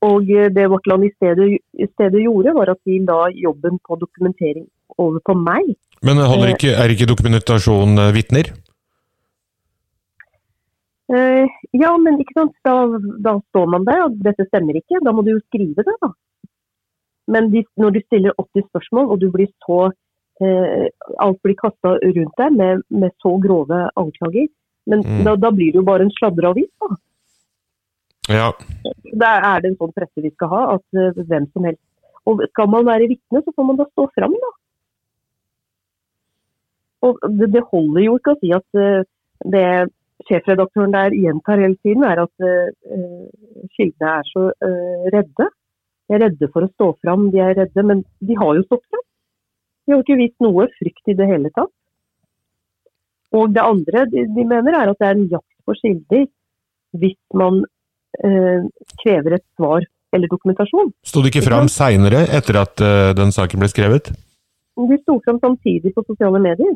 Og 0.05 0.29
eh, 0.29 0.49
det 0.53 0.67
Vårt 0.71 0.87
Land 0.89 1.07
i 1.07 1.11
stedet, 1.15 1.47
i 1.73 1.87
stedet 1.93 2.21
gjorde, 2.25 2.53
var 2.57 2.71
at 2.73 2.81
de 2.85 2.99
la 3.07 3.21
jobben 3.33 3.79
på 3.85 3.97
dokumentering 4.01 4.67
over 5.01 5.19
på 5.25 5.35
meg. 5.39 5.73
Men 6.05 6.21
holder 6.21 6.51
Eh. 6.51 6.55
ikke, 6.57 6.73
er 6.83 6.93
ikke 6.93 7.09
dokumentasjon 7.13 7.97
eh, 8.03 8.13
vitner? 8.15 8.51
Ja, 11.75 11.91
men 12.01 12.17
ikke 12.21 12.33
sant? 12.33 12.55
Da, 12.65 12.73
da 13.21 13.35
står 13.51 13.67
man 13.69 13.83
der, 13.85 14.05
og 14.07 14.15
dette 14.25 14.47
stemmer 14.47 14.77
ikke. 14.79 15.01
Da 15.05 15.13
må 15.13 15.21
du 15.25 15.35
jo 15.35 15.41
skrive 15.45 15.83
det, 15.85 15.93
da. 16.01 16.09
Men 17.29 17.51
de, 17.53 17.61
når 17.81 17.93
du 17.95 17.99
stiller 18.05 18.35
80 18.41 18.65
spørsmål, 18.71 19.11
og 19.13 19.21
du 19.21 19.27
blir 19.33 19.49
så 19.65 19.79
eh, 20.41 20.87
Alt 21.23 21.39
blir 21.45 21.55
kasta 21.61 21.95
rundt 22.01 22.35
deg 22.41 22.57
med, 22.57 22.81
med 22.89 23.13
så 23.23 23.35
grove 23.41 23.83
anklager, 23.97 24.49
men 24.89 25.01
Mm. 25.05 25.23
da, 25.25 25.35
da 25.35 25.49
blir 25.51 25.71
det 25.73 25.79
jo 25.81 25.85
bare 25.87 26.05
en 26.05 26.13
sladreavis, 26.17 26.69
da. 26.81 26.89
Ja. 28.29 28.51
Der 29.13 29.43
er 29.47 29.61
det 29.61 29.71
en 29.71 29.79
sånn 29.79 29.93
presse 29.93 30.23
vi 30.23 30.31
skal 30.33 30.49
ha, 30.51 30.61
at 30.75 30.97
eh, 30.97 31.25
hvem 31.29 31.45
som 31.53 31.67
helst 31.67 31.83
Og 32.25 32.41
skal 32.49 32.69
man 32.73 32.87
være 32.87 33.09
vitne, 33.11 33.41
så 33.45 33.51
får 33.53 33.67
man 33.67 33.77
da 33.77 33.85
stå 33.85 34.07
fram, 34.17 34.33
da. 34.41 34.51
Og 37.05 37.19
det, 37.37 37.51
det 37.53 37.61
holder 37.69 38.01
jo 38.01 38.15
ikke 38.17 38.33
å 38.33 38.39
si 38.41 38.49
at 38.55 38.79
eh, 38.81 39.05
det 39.53 39.67
sjefredaktøren 40.25 40.95
der 40.95 41.13
gjentar 41.13 41.61
hele 41.61 41.77
tiden, 41.83 42.05
er 42.07 42.23
at 42.23 42.45
uh, 42.45 43.27
kildene 43.75 44.11
er 44.13 44.29
så 44.31 44.47
uh, 44.49 45.03
redde. 45.13 45.49
De 46.07 46.15
er 46.15 46.23
redde 46.23 46.49
for 46.53 46.65
å 46.65 46.71
stå 46.71 46.87
fram, 47.03 47.27
de 47.33 47.41
er 47.43 47.53
redde, 47.59 47.83
men 47.83 48.01
de 48.25 48.37
har 48.39 48.55
jo 48.57 48.63
stått 48.65 48.85
fram. 48.87 49.03
De 49.85 49.93
har 49.93 50.01
ikke 50.01 50.19
vist 50.21 50.41
noe 50.41 50.65
frykt 50.79 51.11
i 51.11 51.17
det 51.19 51.27
hele 51.29 51.51
tatt. 51.53 51.73
Og 53.35 53.51
det 53.53 53.61
andre 53.61 54.05
de, 54.09 54.25
de 54.31 54.47
mener 54.47 54.77
er 54.79 54.93
at 54.93 55.01
det 55.01 55.09
er 55.09 55.17
en 55.19 55.29
jakt 55.35 55.51
på 55.67 55.75
kilder 55.81 56.25
hvis 56.95 57.19
man 57.35 57.65
krever 59.01 59.35
et 59.37 59.45
svar 59.57 59.83
eller 60.15 60.31
dokumentasjon. 60.31 60.91
Sto 61.05 61.23
det 61.23 61.33
ikke 61.33 61.45
fram 61.45 61.69
seinere, 61.71 62.25
etter 62.37 62.61
at 62.61 62.83
eh, 62.83 63.11
den 63.17 63.33
saken 63.35 63.61
ble 63.61 63.69
skrevet? 63.71 64.11
De 64.75 64.99
sto 65.01 65.17
fram 65.25 65.39
samtidig 65.43 65.93
på 65.95 66.03
sosiale 66.07 66.41
medier. 66.43 66.75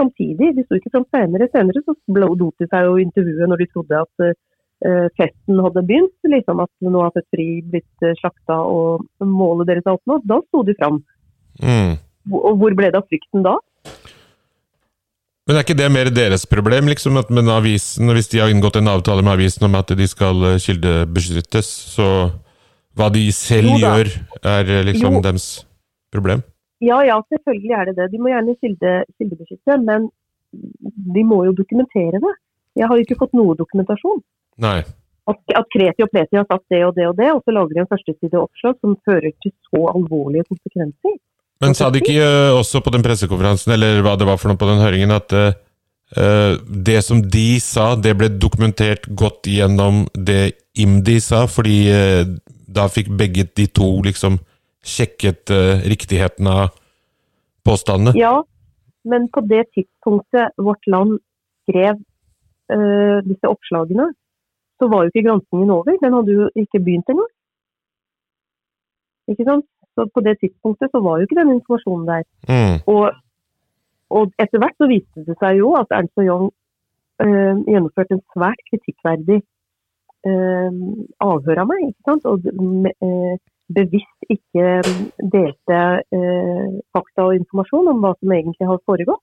Samtidig, 0.00 0.54
De 0.56 0.64
sto 0.64 0.78
ikke 0.78 0.92
fram 0.94 1.06
senere. 1.14 1.50
Senere 1.52 1.82
så 1.84 1.94
lot 2.16 2.62
de 2.62 2.68
seg 2.70 2.86
jo 2.88 2.96
intervjue 3.02 3.48
når 3.50 3.62
de 3.62 3.68
trodde 3.70 4.00
at 4.00 4.24
eh, 4.26 5.08
festen 5.20 5.60
hadde 5.60 5.84
begynt. 5.86 6.16
liksom 6.34 6.62
At 6.64 6.72
nå 6.86 7.02
har 7.04 7.12
Født 7.14 7.28
Fri 7.34 7.48
blitt 7.68 8.06
uh, 8.06 8.14
slakta 8.22 8.62
og 8.64 9.04
målet 9.20 9.68
deres 9.68 9.84
er 9.86 9.98
oppnådd. 9.98 10.24
Da 10.30 10.40
sto 10.46 10.64
de 10.66 10.74
fram. 10.80 11.02
Mm. 11.60 11.98
Og 12.32 12.56
hvor 12.62 12.74
ble 12.78 12.88
det 12.88 12.98
av 12.98 13.06
frykten 13.12 13.44
da? 13.44 13.58
Men 15.50 15.56
er 15.58 15.64
ikke 15.64 15.74
det 15.74 15.88
mer 15.90 16.06
deres 16.14 16.44
problem, 16.46 16.86
liksom? 16.86 17.16
At 17.18 17.30
med 17.34 17.48
avisen, 17.50 18.06
hvis 18.14 18.28
de 18.30 18.38
har 18.38 18.52
inngått 18.52 18.76
en 18.78 18.86
avtale 18.86 19.24
med 19.26 19.32
avisen 19.32 19.64
om 19.66 19.72
at 19.74 19.88
de 19.98 20.06
skal 20.06 20.44
eh, 20.46 20.60
kildebeskyttes, 20.62 21.70
så 21.90 22.06
hva 22.94 23.08
de 23.10 23.24
selv 23.34 23.74
gjør, 23.82 24.12
er 24.46 24.70
eh, 24.70 24.84
liksom 24.86 25.16
Jo. 25.16 25.22
deres 25.24 25.46
problem? 26.14 26.44
Ja 26.78 27.00
ja, 27.02 27.16
selvfølgelig 27.34 27.74
er 27.80 27.90
det 27.90 27.96
det. 27.98 28.06
De 28.12 28.20
må 28.22 28.30
gjerne 28.30 28.54
kilde, 28.62 28.92
kildebeskytte, 29.18 29.80
men 29.90 30.06
de 31.18 31.26
må 31.26 31.40
jo 31.48 31.56
dokumentere 31.58 32.22
det. 32.22 32.34
Jeg 32.78 32.86
har 32.86 32.94
jo 32.94 33.08
ikke 33.08 33.18
fått 33.24 33.34
noe 33.34 33.58
dokumentasjon. 33.58 34.22
Nei. 34.62 34.78
At, 35.34 35.42
at 35.50 35.66
Kreti 35.74 36.06
og 36.06 36.14
Pleti 36.14 36.38
har 36.38 36.46
satt 36.46 36.62
det 36.70 36.84
og 36.86 36.94
det 36.94 37.10
og 37.10 37.18
det, 37.18 37.32
og 37.34 37.42
så 37.42 37.58
lager 37.58 37.74
de 37.74 37.82
en 37.82 37.90
førsteside 37.90 38.38
oppslag 38.38 38.78
som 38.78 38.94
fører 39.02 39.34
til 39.42 39.50
så 39.66 39.82
alvorlige 39.96 40.46
konsekvenser. 40.46 41.18
Men 41.60 41.76
sa 41.76 41.90
de 41.92 42.00
ikke 42.00 42.16
eh, 42.16 42.56
også 42.56 42.80
på 42.80 42.92
den 42.94 43.04
pressekonferansen, 43.04 43.74
eller 43.74 44.00
hva 44.04 44.16
det 44.18 44.28
var 44.28 44.38
for 44.40 44.50
noe 44.50 44.60
på 44.60 44.68
den 44.70 44.80
høringen, 44.80 45.12
at 45.12 45.34
eh, 45.36 46.56
det 46.88 47.00
som 47.04 47.20
de 47.20 47.48
sa, 47.62 47.92
det 48.00 48.14
ble 48.18 48.30
dokumentert 48.40 49.04
godt 49.12 49.50
gjennom 49.50 50.06
det 50.16 50.56
IMDi 50.80 51.18
sa, 51.20 51.44
fordi 51.50 51.76
uh, 51.92 52.22
da 52.70 52.86
fikk 52.88 53.10
begge 53.18 53.44
de 53.58 53.66
to 53.74 53.88
liksom 54.06 54.38
sjekket 54.86 55.50
uh, 55.52 55.82
riktigheten 55.84 56.46
av 56.48 56.70
påstandene? 57.66 58.14
Ja, 58.16 58.38
men 59.04 59.26
på 59.34 59.42
det 59.50 59.66
tidspunktet 59.74 60.54
Vårt 60.56 60.86
Land 60.88 61.18
skrev 61.66 62.00
disse 63.26 63.48
oppslagene, 63.50 64.04
så 64.78 64.86
var 64.86 65.02
jo 65.02 65.10
ikke 65.10 65.24
granskingen 65.26 65.72
over. 65.74 65.96
Den 65.98 66.14
hadde 66.14 66.36
jo 66.36 66.44
ikke 66.54 66.78
begynt 66.78 67.08
engang. 67.10 67.32
Ikke 69.34 69.46
sant? 69.48 69.66
Så 69.94 70.06
på 70.14 70.20
det 70.26 70.36
tidspunktet 70.40 70.92
så 70.92 71.00
var 71.04 71.18
jo 71.18 71.26
ikke 71.26 71.40
den 71.40 71.54
informasjonen 71.56 72.08
der. 72.08 72.24
Mm. 72.48 72.76
Og, 72.94 73.04
og 74.16 74.32
etter 74.42 74.62
hvert 74.62 74.76
så 74.78 74.88
viste 74.90 75.24
det 75.28 75.36
seg 75.42 75.60
jo 75.60 75.72
at 75.80 75.94
Ernst 75.96 76.20
og 76.20 76.28
Young 76.30 76.46
øh, 77.24 77.56
gjennomførte 77.72 78.16
en 78.16 78.26
svært 78.34 78.60
kritikkverdig 78.70 79.40
øh, 80.30 80.72
avhør 81.28 81.62
av 81.64 81.72
meg. 81.72 81.88
ikke 81.88 82.06
sant? 82.08 82.28
Og 82.30 82.38
eh, 82.46 83.34
bevisst 83.78 84.32
ikke 84.34 84.68
delte 85.32 85.80
fakta 86.94 87.26
og 87.28 87.36
informasjon 87.38 87.92
om 87.92 88.00
hva 88.02 88.16
som 88.18 88.32
egentlig 88.34 88.66
har 88.66 88.80
foregått. 88.82 89.22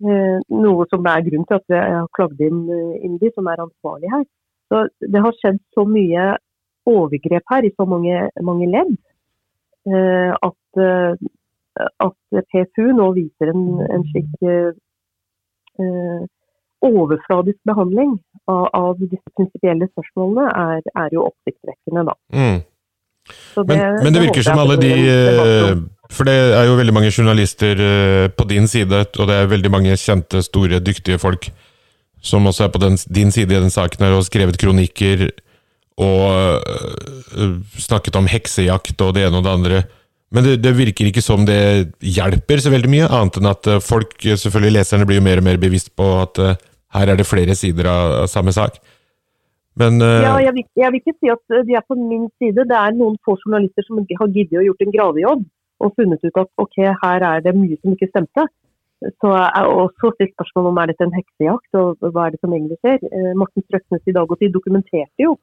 Noe 0.00 0.86
som 0.88 1.08
er 1.08 1.24
grunnen 1.26 1.44
til 1.48 1.58
at 1.58 1.74
jeg 1.74 1.92
har 1.92 2.08
klagd 2.16 2.40
inn 2.44 2.62
Indi, 3.04 3.28
som 3.34 3.48
er 3.52 3.60
ansvarlig 3.64 4.08
her. 4.12 4.24
Så 4.72 4.80
Det 5.00 5.22
har 5.24 5.36
skjedd 5.36 5.60
så 5.76 5.84
mye 5.88 6.24
overgrep 6.86 7.52
her 7.52 7.66
i 7.66 7.72
så 7.74 7.86
mange, 7.88 8.28
mange 8.46 8.68
ledd 8.70 8.94
eh, 9.90 10.32
at 10.32 10.82
eh, 10.82 11.26
at 11.76 12.38
PFU 12.48 12.86
nå 12.96 13.10
viser 13.12 13.50
en, 13.52 13.64
en 13.92 14.04
slik 14.08 14.46
eh, 14.48 16.22
overfladisk 16.86 17.58
behandling 17.68 18.14
av, 18.48 18.70
av 18.72 19.02
disse 19.02 19.34
prinsipielle 19.36 19.84
spørsmålene, 19.90 20.46
er, 20.56 20.80
er 21.02 21.12
jo 21.12 21.26
oppsiktsvekkende. 21.26 22.06
Da. 22.08 22.14
Mm. 22.32 22.62
Det, 23.28 23.66
Men, 23.68 24.00
men 24.06 24.16
det 24.16 24.22
virker 24.24 24.46
som 24.46 24.62
alle 24.62 24.78
de. 24.80 24.90
For 26.16 26.24
det 26.24 26.36
er 26.56 26.64
jo 26.68 26.78
veldig 26.78 26.94
mange 26.96 27.12
journalister 27.12 27.82
på 28.38 28.48
din 28.48 28.70
side, 28.70 29.02
og 29.18 29.28
det 29.28 29.36
er 29.36 29.52
veldig 29.52 29.72
mange 29.74 29.96
kjente, 30.00 30.40
store, 30.46 30.80
dyktige 30.80 31.20
folk 31.20 31.50
som 32.24 32.46
også 32.48 32.64
er 32.64 32.72
på 32.72 32.80
den, 32.80 32.96
din 33.12 33.34
side 33.34 33.52
i 33.52 33.60
den 33.60 33.70
saken 33.74 34.04
her, 34.04 34.14
og 34.14 34.22
har 34.22 34.30
skrevet 34.30 34.58
kronikker 34.58 35.28
og 35.96 36.60
øh, 37.40 37.54
snakket 37.80 38.18
om 38.18 38.28
heksejakt 38.28 39.00
og 39.00 39.14
det 39.16 39.26
ene 39.26 39.40
og 39.40 39.46
det 39.46 39.54
andre. 39.54 39.82
Men 40.34 40.44
det, 40.44 40.56
det 40.64 40.74
virker 40.76 41.08
ikke 41.08 41.24
som 41.24 41.46
det 41.48 41.94
hjelper 42.04 42.60
så 42.60 42.72
veldig 42.72 42.90
mye, 42.92 43.06
annet 43.08 43.38
enn 43.40 43.48
at 43.48 43.70
øh, 43.70 43.80
folk, 43.84 44.18
selvfølgelig 44.20 44.80
leserne, 44.80 45.06
blir 45.08 45.20
jo 45.20 45.26
mer 45.28 45.40
og 45.40 45.48
mer 45.48 45.62
bevisst 45.62 45.94
på 45.96 46.10
at 46.20 46.42
her 46.96 47.12
er 47.12 47.18
det 47.18 47.28
flere 47.28 47.56
sider 47.56 47.88
av, 47.90 48.20
av 48.24 48.30
samme 48.32 48.52
sak. 48.54 48.78
Men 49.76 50.00
uh, 50.00 50.22
Ja, 50.24 50.36
jeg 50.40 50.54
vil, 50.56 50.64
jeg 50.80 50.92
vil 50.92 51.02
ikke 51.02 51.18
si 51.18 51.32
at 51.32 51.56
de 51.68 51.74
er 51.76 51.84
på 51.84 51.96
min 52.00 52.28
side. 52.40 52.64
Det 52.68 52.76
er 52.76 52.94
noen 52.96 53.18
få 53.24 53.36
journalister 53.42 53.84
som 53.84 54.00
har 54.00 54.30
giddet 54.32 54.60
å 54.60 54.64
gjort 54.64 54.84
en 54.84 54.94
gravejobb 54.94 55.42
og 55.84 55.98
funnet 55.98 56.22
ut 56.24 56.38
at 56.40 56.48
ok, 56.62 56.78
her 57.02 57.24
er 57.28 57.42
det 57.44 57.52
mye 57.52 57.76
som 57.82 57.92
ikke 57.92 58.08
stemte. 58.08 58.46
Så 59.20 59.28
er 59.36 59.68
også 59.68 60.14
stilt 60.14 60.32
spørsmål 60.32 60.70
om 60.70 60.78
er 60.80 60.88
dette 60.88 61.04
en 61.04 61.12
heksejakt, 61.12 61.76
og 61.76 62.00
hva 62.00 62.24
er 62.24 62.32
det 62.32 62.40
som 62.40 62.54
egentlig 62.56 62.80
skjer. 62.80 63.04
Uh, 63.12 63.34
Morten 63.36 63.64
Strøknes 63.66 64.08
i 64.08 64.16
Dag 64.16 64.32
og 64.32 64.40
Tid 64.40 64.56
dokumenterte 64.56 65.26
jo 65.28 65.36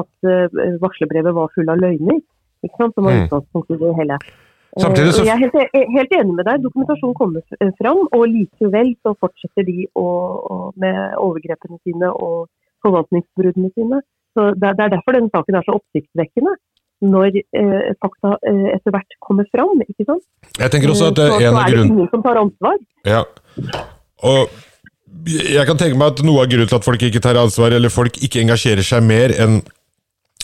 at 0.00 0.28
eh, 0.30 0.78
varslerbrevet 0.82 1.34
var 1.36 1.52
full 1.54 1.68
av 1.70 1.78
løgner. 1.82 2.20
Ikke 2.64 2.76
sant? 2.80 2.94
Som 2.96 3.04
var 3.04 3.12
Mm. 3.12 3.24
utgangspunktet 3.28 3.76
i 3.76 3.84
det 3.84 3.94
hele. 4.00 4.18
Eh, 4.74 4.82
så- 5.12 5.24
jeg 5.24 5.34
er 5.34 5.42
helt, 5.44 5.54
e- 5.54 5.86
helt 5.96 6.12
enig 6.18 6.34
med 6.34 6.46
deg. 6.46 6.62
Dokumentasjon 6.64 7.14
kommer 7.14 7.42
eh, 7.60 7.70
fram, 7.80 8.00
og 8.12 8.24
likevel 8.26 8.94
så 9.06 9.14
fortsetter 9.20 9.64
de 9.66 9.86
å, 9.94 10.72
med 10.76 11.14
overgrepene 11.16 11.78
sine 11.84 12.10
og 12.10 12.48
forvaltningsbruddene 12.84 13.70
sine. 13.74 14.00
Så 14.34 14.50
det, 14.58 14.66
er- 14.68 14.74
det 14.74 14.84
er 14.86 14.94
derfor 14.96 15.12
denne 15.14 15.30
saken 15.30 15.54
er 15.60 15.62
så 15.68 15.76
oppsiktsvekkende. 15.78 16.54
Når 17.04 17.36
eh, 17.52 17.92
fakta 18.00 18.36
eh, 18.48 18.74
etter 18.76 18.90
hvert 18.94 19.14
kommer 19.20 19.44
fram. 19.52 19.80
ikke 19.84 20.06
sant? 20.06 20.22
jeg 20.58 20.70
tenker 20.70 20.88
også 20.88 21.10
at 21.10 21.16
så, 21.18 21.22
er 21.26 21.30
så 21.30 21.40
en 21.48 21.54
av 21.58 21.66
er 21.68 21.76
det 21.76 21.86
ingen 21.90 22.08
som 22.10 22.22
tar 22.22 22.36
ansvar. 22.40 22.78
Ja. 23.04 23.24
Og 24.24 24.48
jeg 25.28 25.66
kan 25.68 25.76
tenke 25.76 25.98
meg 25.98 26.14
at 26.14 26.22
noe 26.26 26.42
av 26.42 26.48
grunnen 26.50 26.68
til 26.70 26.78
at 26.78 26.84
folk 26.86 27.02
ikke 27.02 27.20
tar 27.22 27.36
ansvar, 27.38 27.74
eller 27.76 27.92
folk 27.92 28.16
ikke 28.24 28.40
engasjerer 28.42 28.82
seg 28.86 29.02
mer 29.06 29.34
enn 29.38 29.60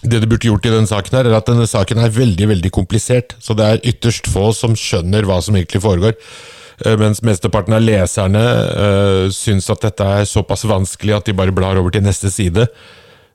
det 0.02 0.22
du 0.22 0.26
burde 0.30 0.48
gjort 0.48 0.64
i 0.66 0.72
denne 0.72 0.88
saken, 0.88 1.18
her, 1.18 1.28
er 1.28 1.36
at 1.36 1.48
denne 1.50 1.66
saken 1.68 2.00
er 2.00 2.14
veldig 2.14 2.48
veldig 2.54 2.70
komplisert. 2.72 3.34
Så 3.42 3.56
det 3.56 3.66
er 3.66 3.82
ytterst 3.92 4.30
få 4.32 4.50
som 4.56 4.76
skjønner 4.78 5.28
hva 5.28 5.40
som 5.44 5.58
egentlig 5.58 5.82
foregår. 5.84 6.16
Eh, 6.86 6.96
Mens 7.00 7.20
mesteparten 7.26 7.76
av 7.76 7.84
leserne 7.84 8.40
uh, 8.40 9.26
syns 9.34 9.68
at 9.72 9.84
dette 9.84 10.06
er 10.06 10.28
såpass 10.28 10.64
vanskelig 10.68 11.18
at 11.18 11.28
de 11.28 11.36
bare 11.36 11.54
blar 11.54 11.76
over 11.80 11.92
til 11.92 12.04
neste 12.06 12.32
side. 12.32 12.68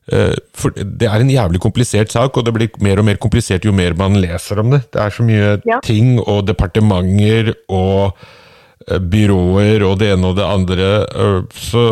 Uh, 0.10 0.34
for 0.58 0.74
Det 0.74 1.10
er 1.10 1.22
en 1.22 1.34
jævlig 1.34 1.62
komplisert 1.62 2.14
sak, 2.14 2.38
og 2.38 2.48
det 2.48 2.56
blir 2.56 2.82
mer 2.82 3.02
og 3.02 3.08
mer 3.12 3.22
komplisert 3.22 3.66
jo 3.66 3.76
mer 3.76 3.98
man 3.98 4.18
leser 4.22 4.64
om 4.64 4.74
det. 4.74 4.88
Det 4.94 5.02
er 5.06 5.14
så 5.14 5.28
mye 5.28 5.62
Ja. 5.66 5.80
ting 5.86 6.18
og 6.20 6.48
departementer 6.50 7.54
og 7.70 8.18
byråer 8.86 9.82
og 9.82 9.98
det 9.98 10.12
ene 10.14 10.28
og 10.30 10.36
det 10.38 10.46
andre. 10.46 10.90
Uh, 11.14 11.42
Så 11.54 11.86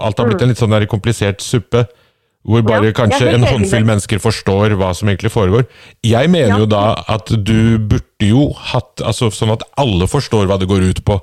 alt 0.00 0.16
har 0.16 0.26
blitt 0.26 0.42
en 0.42 0.48
litt 0.48 0.58
sånn 0.58 0.88
komplisert 0.88 1.44
suppe. 1.44 1.86
Hvor 2.46 2.62
bare 2.64 2.86
Ja, 2.88 2.92
kanskje 2.96 3.34
en 3.34 3.42
håndfull 3.44 3.84
mennesker 3.84 4.18
forstår 4.18 4.72
hva 4.80 4.94
som 4.96 5.08
egentlig 5.08 5.30
foregår. 5.30 5.66
Jeg 6.02 6.30
mener 6.30 6.48
Ja. 6.54 6.58
jo 6.58 6.66
da 6.66 7.04
at 7.06 7.26
du 7.44 7.78
burde 7.78 8.24
jo 8.26 8.52
hatt 8.54 8.96
altså 9.04 9.28
Sånn 9.30 9.52
at 9.52 9.62
alle 9.76 10.06
forstår 10.08 10.46
hva 10.48 10.58
det 10.58 10.66
går 10.68 10.88
ut 10.88 11.04
på. 11.04 11.20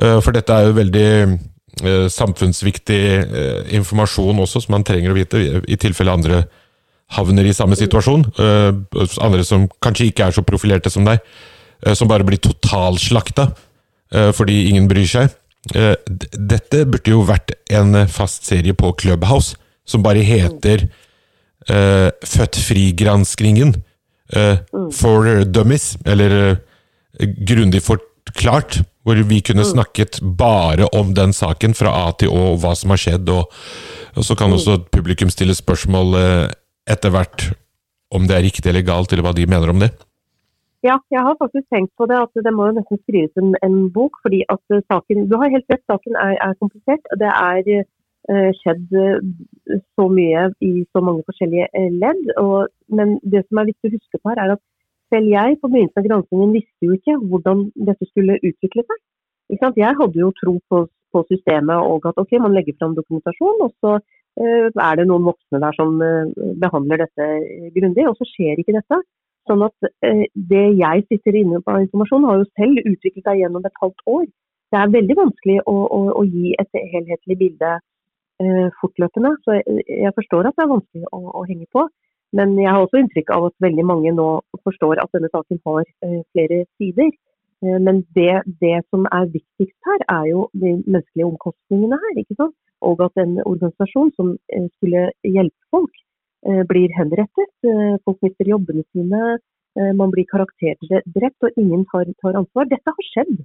Eh, 0.00 0.20
For 0.20 0.30
dette 0.32 0.50
er 0.54 0.66
jo 0.68 0.72
veldig 0.78 1.40
eh, 1.82 2.06
samfunnsviktig 2.08 3.00
eh, 3.34 3.74
informasjon 3.74 4.38
også, 4.38 4.62
som 4.62 4.72
man 4.72 4.84
trenger 4.84 5.10
å 5.10 5.14
vite, 5.18 5.62
i- 5.66 5.76
tilfelle 5.76 6.12
andre 6.12 6.44
havner 7.10 7.44
i 7.44 7.52
samme 7.52 7.74
situasjon. 7.76 8.22
Andre 9.20 9.44
som 9.44 9.68
kanskje 9.82 10.06
ikke 10.12 10.26
er 10.28 10.30
så 10.32 10.42
profilerte 10.44 10.90
som 10.90 11.04
deg, 11.04 11.18
som 11.94 12.08
bare 12.08 12.24
blir 12.24 12.38
totalslakta 12.38 13.50
fordi 14.32 14.68
ingen 14.70 14.86
bryr 14.88 15.04
seg. 15.08 15.30
Dette 16.06 16.84
burde 16.88 17.10
jo 17.12 17.22
vært 17.24 17.52
en 17.70 18.06
fast 18.08 18.44
serie 18.48 18.72
på 18.72 18.94
Clubhouse, 18.96 19.56
som 19.92 20.04
bare 20.04 20.24
heter 20.26 20.86
uh, 21.68 22.10
Født 22.26 22.58
fri-granskningen. 22.66 23.76
eh, 24.32 24.56
For 24.96 25.44
dummies, 25.44 25.96
eller 26.06 26.36
uh, 26.40 27.26
grundig 27.46 27.82
forklart. 27.84 28.80
Hvor 29.02 29.18
vi 29.26 29.40
kunne 29.42 29.64
snakket 29.66 30.20
bare 30.22 30.86
om 30.94 31.10
den 31.14 31.32
saken 31.34 31.74
fra 31.74 31.90
A 32.04 32.12
til 32.14 32.30
Å, 32.30 32.52
og 32.52 32.60
hva 32.62 32.70
som 32.78 32.94
har 32.94 33.00
skjedd. 33.02 33.28
Og, 33.34 33.50
og 34.14 34.24
så 34.24 34.36
kan 34.38 34.54
også 34.54 34.78
publikum 34.94 35.30
stille 35.30 35.56
spørsmål 35.58 36.14
uh, 36.14 36.46
etter 36.86 37.10
hvert 37.10 37.50
om 38.12 38.28
det 38.28 38.36
er 38.36 38.46
riktig 38.46 38.68
eller 38.70 38.84
galt, 38.86 39.12
eller 39.12 39.26
hva 39.26 39.34
de 39.36 39.48
mener 39.48 39.72
om 39.72 39.82
det. 39.82 39.90
Ja, 40.82 40.96
jeg 41.14 41.22
har 41.22 41.36
faktisk 41.38 41.66
tenkt 41.70 41.92
på 41.98 42.08
det, 42.10 42.18
at 42.18 42.42
det 42.44 42.52
må 42.54 42.66
jo 42.66 42.74
nesten 42.78 42.98
skrives 43.04 43.38
en, 43.38 43.52
en 43.62 43.76
bok. 43.94 44.18
fordi 44.22 44.42
at 44.50 44.62
eh, 44.74 44.82
saken, 44.90 45.28
Du 45.30 45.36
har 45.38 45.52
helt 45.54 45.68
rett, 45.70 45.84
saken 45.86 46.18
er, 46.18 46.34
er 46.46 46.58
komplisert. 46.58 47.04
Det 47.22 47.30
er 47.30 47.70
eh, 47.74 47.86
skjedd 48.30 48.92
eh, 48.94 49.80
så 49.96 50.06
mye 50.12 50.48
i 50.62 50.72
så 50.94 51.02
mange 51.04 51.24
forskjellige 51.26 51.68
eh, 51.78 51.90
ledd. 52.02 52.22
Og, 52.42 52.68
men 52.88 53.16
det 53.22 53.44
som 53.48 53.60
er 53.60 53.70
viktig 53.70 53.90
å 53.90 53.94
huske 53.96 54.20
på 54.20 54.32
her, 54.32 54.42
er 54.44 54.54
at 54.56 54.62
selv 55.12 55.28
jeg 55.28 55.58
på 55.60 55.70
begynnelsen 55.72 56.00
av 56.00 56.08
granskingen 56.08 56.56
visste 56.56 56.88
jo 56.88 56.96
ikke 56.96 57.18
hvordan 57.28 57.66
dette 57.88 58.08
skulle 58.10 58.40
utvikle 58.40 58.84
seg. 58.86 59.00
Ikke 59.52 59.66
sant? 59.66 59.80
Jeg 59.80 59.98
hadde 59.98 60.20
jo 60.22 60.30
tro 60.38 60.56
på, 60.72 60.84
på 61.12 61.24
systemet 61.28 61.88
og 61.92 62.06
at 62.08 62.20
ok, 62.22 62.38
man 62.40 62.54
legger 62.56 62.78
fram 62.78 62.94
dokumentasjon, 62.96 63.64
og 63.66 63.74
så 63.84 63.98
uh, 63.98 64.68
er 64.70 64.94
det 64.96 65.04
noen 65.10 65.26
voksne 65.26 65.60
der 65.60 65.76
som 65.76 65.98
uh, 66.00 66.30
behandler 66.62 67.02
dette 67.02 67.26
eh, 67.34 67.66
grundig, 67.74 68.06
og 68.08 68.16
så 68.16 68.28
skjer 68.30 68.62
ikke 68.62 68.78
dette. 68.78 69.02
Sånn 69.50 69.66
at 69.66 69.76
uh, 69.84 70.24
Det 70.52 70.64
jeg 70.80 71.04
sitter 71.10 71.36
inne 71.42 71.60
på 71.60 71.74
av 71.74 71.84
informasjon, 71.84 72.24
har 72.30 72.40
jo 72.40 72.48
selv 72.56 72.80
utviklet 72.94 73.28
seg 73.28 73.42
gjennom 73.42 73.68
et 73.68 73.82
halvt 73.82 74.06
år. 74.14 74.24
Det 74.72 74.80
er 74.80 74.92
veldig 74.94 75.16
vanskelig 75.18 75.58
å, 75.68 75.74
å, 75.84 76.00
å 76.16 76.22
gi 76.24 76.54
et 76.56 76.78
helhetlig 76.94 77.36
bilde 77.42 77.74
eh, 77.76 77.82
fortløpende. 78.80 79.36
Så 79.44 79.58
jeg, 79.58 79.82
jeg 79.88 80.12
forstår 80.16 80.48
at 80.48 80.56
det 80.56 80.64
er 80.64 80.72
vanskelig 80.74 81.06
å, 81.12 81.20
å 81.40 81.44
henge 81.48 81.66
på. 81.72 81.86
Men 82.32 82.54
jeg 82.56 82.70
har 82.72 82.80
også 82.80 83.02
inntrykk 83.02 83.30
av 83.36 83.44
at 83.50 83.54
veldig 83.60 83.84
mange 83.84 84.12
nå 84.16 84.26
forstår 84.64 85.00
at 85.02 85.12
denne 85.12 85.28
saken 85.34 85.58
har 85.68 85.84
eh, 86.06 86.20
flere 86.32 86.62
sider. 86.80 87.10
Eh, 87.62 87.78
men 87.86 88.02
det, 88.16 88.40
det 88.62 88.78
som 88.88 89.04
er 89.12 89.28
viktigst 89.34 89.76
her, 89.90 90.00
er 90.08 90.30
jo 90.30 90.46
de 90.54 90.78
menneskelige 90.86 91.28
omkostningene 91.28 91.98
her. 92.04 92.14
ikke 92.22 92.38
sant? 92.40 92.56
Og 92.82 93.02
at 93.04 93.20
en 93.20 93.36
organisasjon 93.44 94.14
som 94.16 94.32
eh, 94.48 94.64
skulle 94.78 95.10
hjelpe 95.28 95.68
folk, 95.76 95.92
eh, 96.48 96.62
blir 96.72 96.88
henrettet. 96.96 97.52
eh, 97.68 97.96
Folk 98.06 98.18
mister 98.24 98.48
jobbene 98.48 98.86
sine. 98.94 99.22
eh, 99.76 99.92
Man 100.00 100.10
blir 100.16 100.24
karakterdrept, 100.32 101.40
og 101.44 101.60
ingen 101.60 101.84
tar, 101.92 102.08
tar 102.24 102.40
ansvar. 102.40 102.64
Dette 102.72 102.96
har 102.96 103.10
skjedd. 103.12 103.44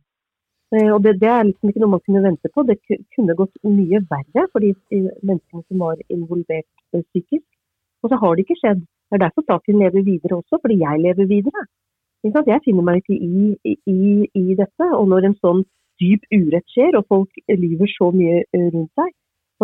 Eh, 0.75 0.89
Og 0.93 0.99
det, 1.03 1.15
det 1.21 1.30
er 1.32 1.47
liksom 1.47 1.69
ikke 1.69 1.82
noe 1.84 1.93
man 1.95 2.03
kunne 2.06 2.23
vente 2.25 2.51
på. 2.53 2.63
Det 2.67 2.77
kunne 3.15 3.38
gått 3.39 3.56
mye 3.63 4.01
verre 4.12 4.47
for 4.51 4.63
de 4.63 4.73
menneskene 4.91 5.63
som 5.63 5.84
var 5.86 6.01
involvert 6.12 6.67
eh, 6.93 7.03
psykisk. 7.12 7.45
Og 8.03 8.12
så 8.12 8.19
har 8.21 8.36
det 8.36 8.45
ikke 8.45 8.60
skjedd. 8.62 8.84
Det 9.08 9.17
er 9.17 9.23
derfor 9.25 9.45
saken 9.47 9.80
lever 9.80 10.03
videre 10.03 10.39
også, 10.41 10.60
fordi 10.62 10.82
jeg 10.84 11.03
lever 11.06 11.30
videre. 11.32 11.65
Jeg 12.23 12.62
finner 12.65 12.84
meg 12.84 12.99
ikke 12.99 13.15
i, 13.15 13.56
i, 13.63 14.27
i 14.36 14.45
dette. 14.60 14.88
Og 14.99 15.08
når 15.12 15.30
en 15.30 15.38
sånn 15.39 15.63
dyp 16.01 16.25
urett 16.36 16.67
skjer, 16.73 16.97
og 16.99 17.08
folk 17.10 17.39
lyver 17.47 17.89
så 17.95 18.12
mye 18.13 18.41
eh, 18.43 18.67
rundt 18.73 18.91
seg, 18.99 19.13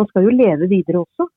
man 0.00 0.08
skal 0.10 0.24
jo 0.26 0.32
leve 0.34 0.70
videre 0.72 1.04
også. 1.04 1.28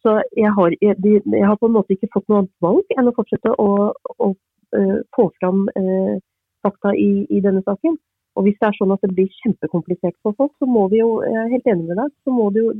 Så 0.00 0.14
jeg 0.38 0.52
har, 0.56 0.72
jeg, 0.80 0.94
jeg 1.02 1.44
har 1.44 1.58
på 1.60 1.68
en 1.68 1.74
måte 1.74 1.92
ikke 1.92 2.08
fått 2.14 2.30
noe 2.30 2.44
annet 2.44 2.64
valg 2.64 2.94
enn 2.96 3.10
å 3.10 3.16
fortsette 3.18 3.52
å, 3.60 3.90
å 4.16 4.30
å 4.70 4.84
få 5.16 5.24
fram 5.40 5.64
eh, 5.74 6.18
fakta 6.62 6.92
i, 6.94 7.26
i 7.26 7.40
denne 7.42 7.62
saken. 7.66 7.96
Og 8.40 8.46
hvis 8.46 8.56
det 8.56 8.70
er 8.70 8.76
sånn 8.78 8.94
at 8.94 9.02
det 9.04 9.12
blir 9.12 9.28
kjempekomplisert 9.42 10.16
for 10.24 10.32
folk, 10.38 10.54
så 10.56 10.66
må 10.66 10.86
vi 10.88 11.02
jo, 11.02 11.10
jeg 11.28 11.36
er 11.42 11.52
helt 11.52 11.66
enig 11.68 11.90
med 11.90 11.98
deg, 12.00 12.12
så 12.24 12.32
må 12.32 12.46
det 12.54 12.62
jo 12.62 12.70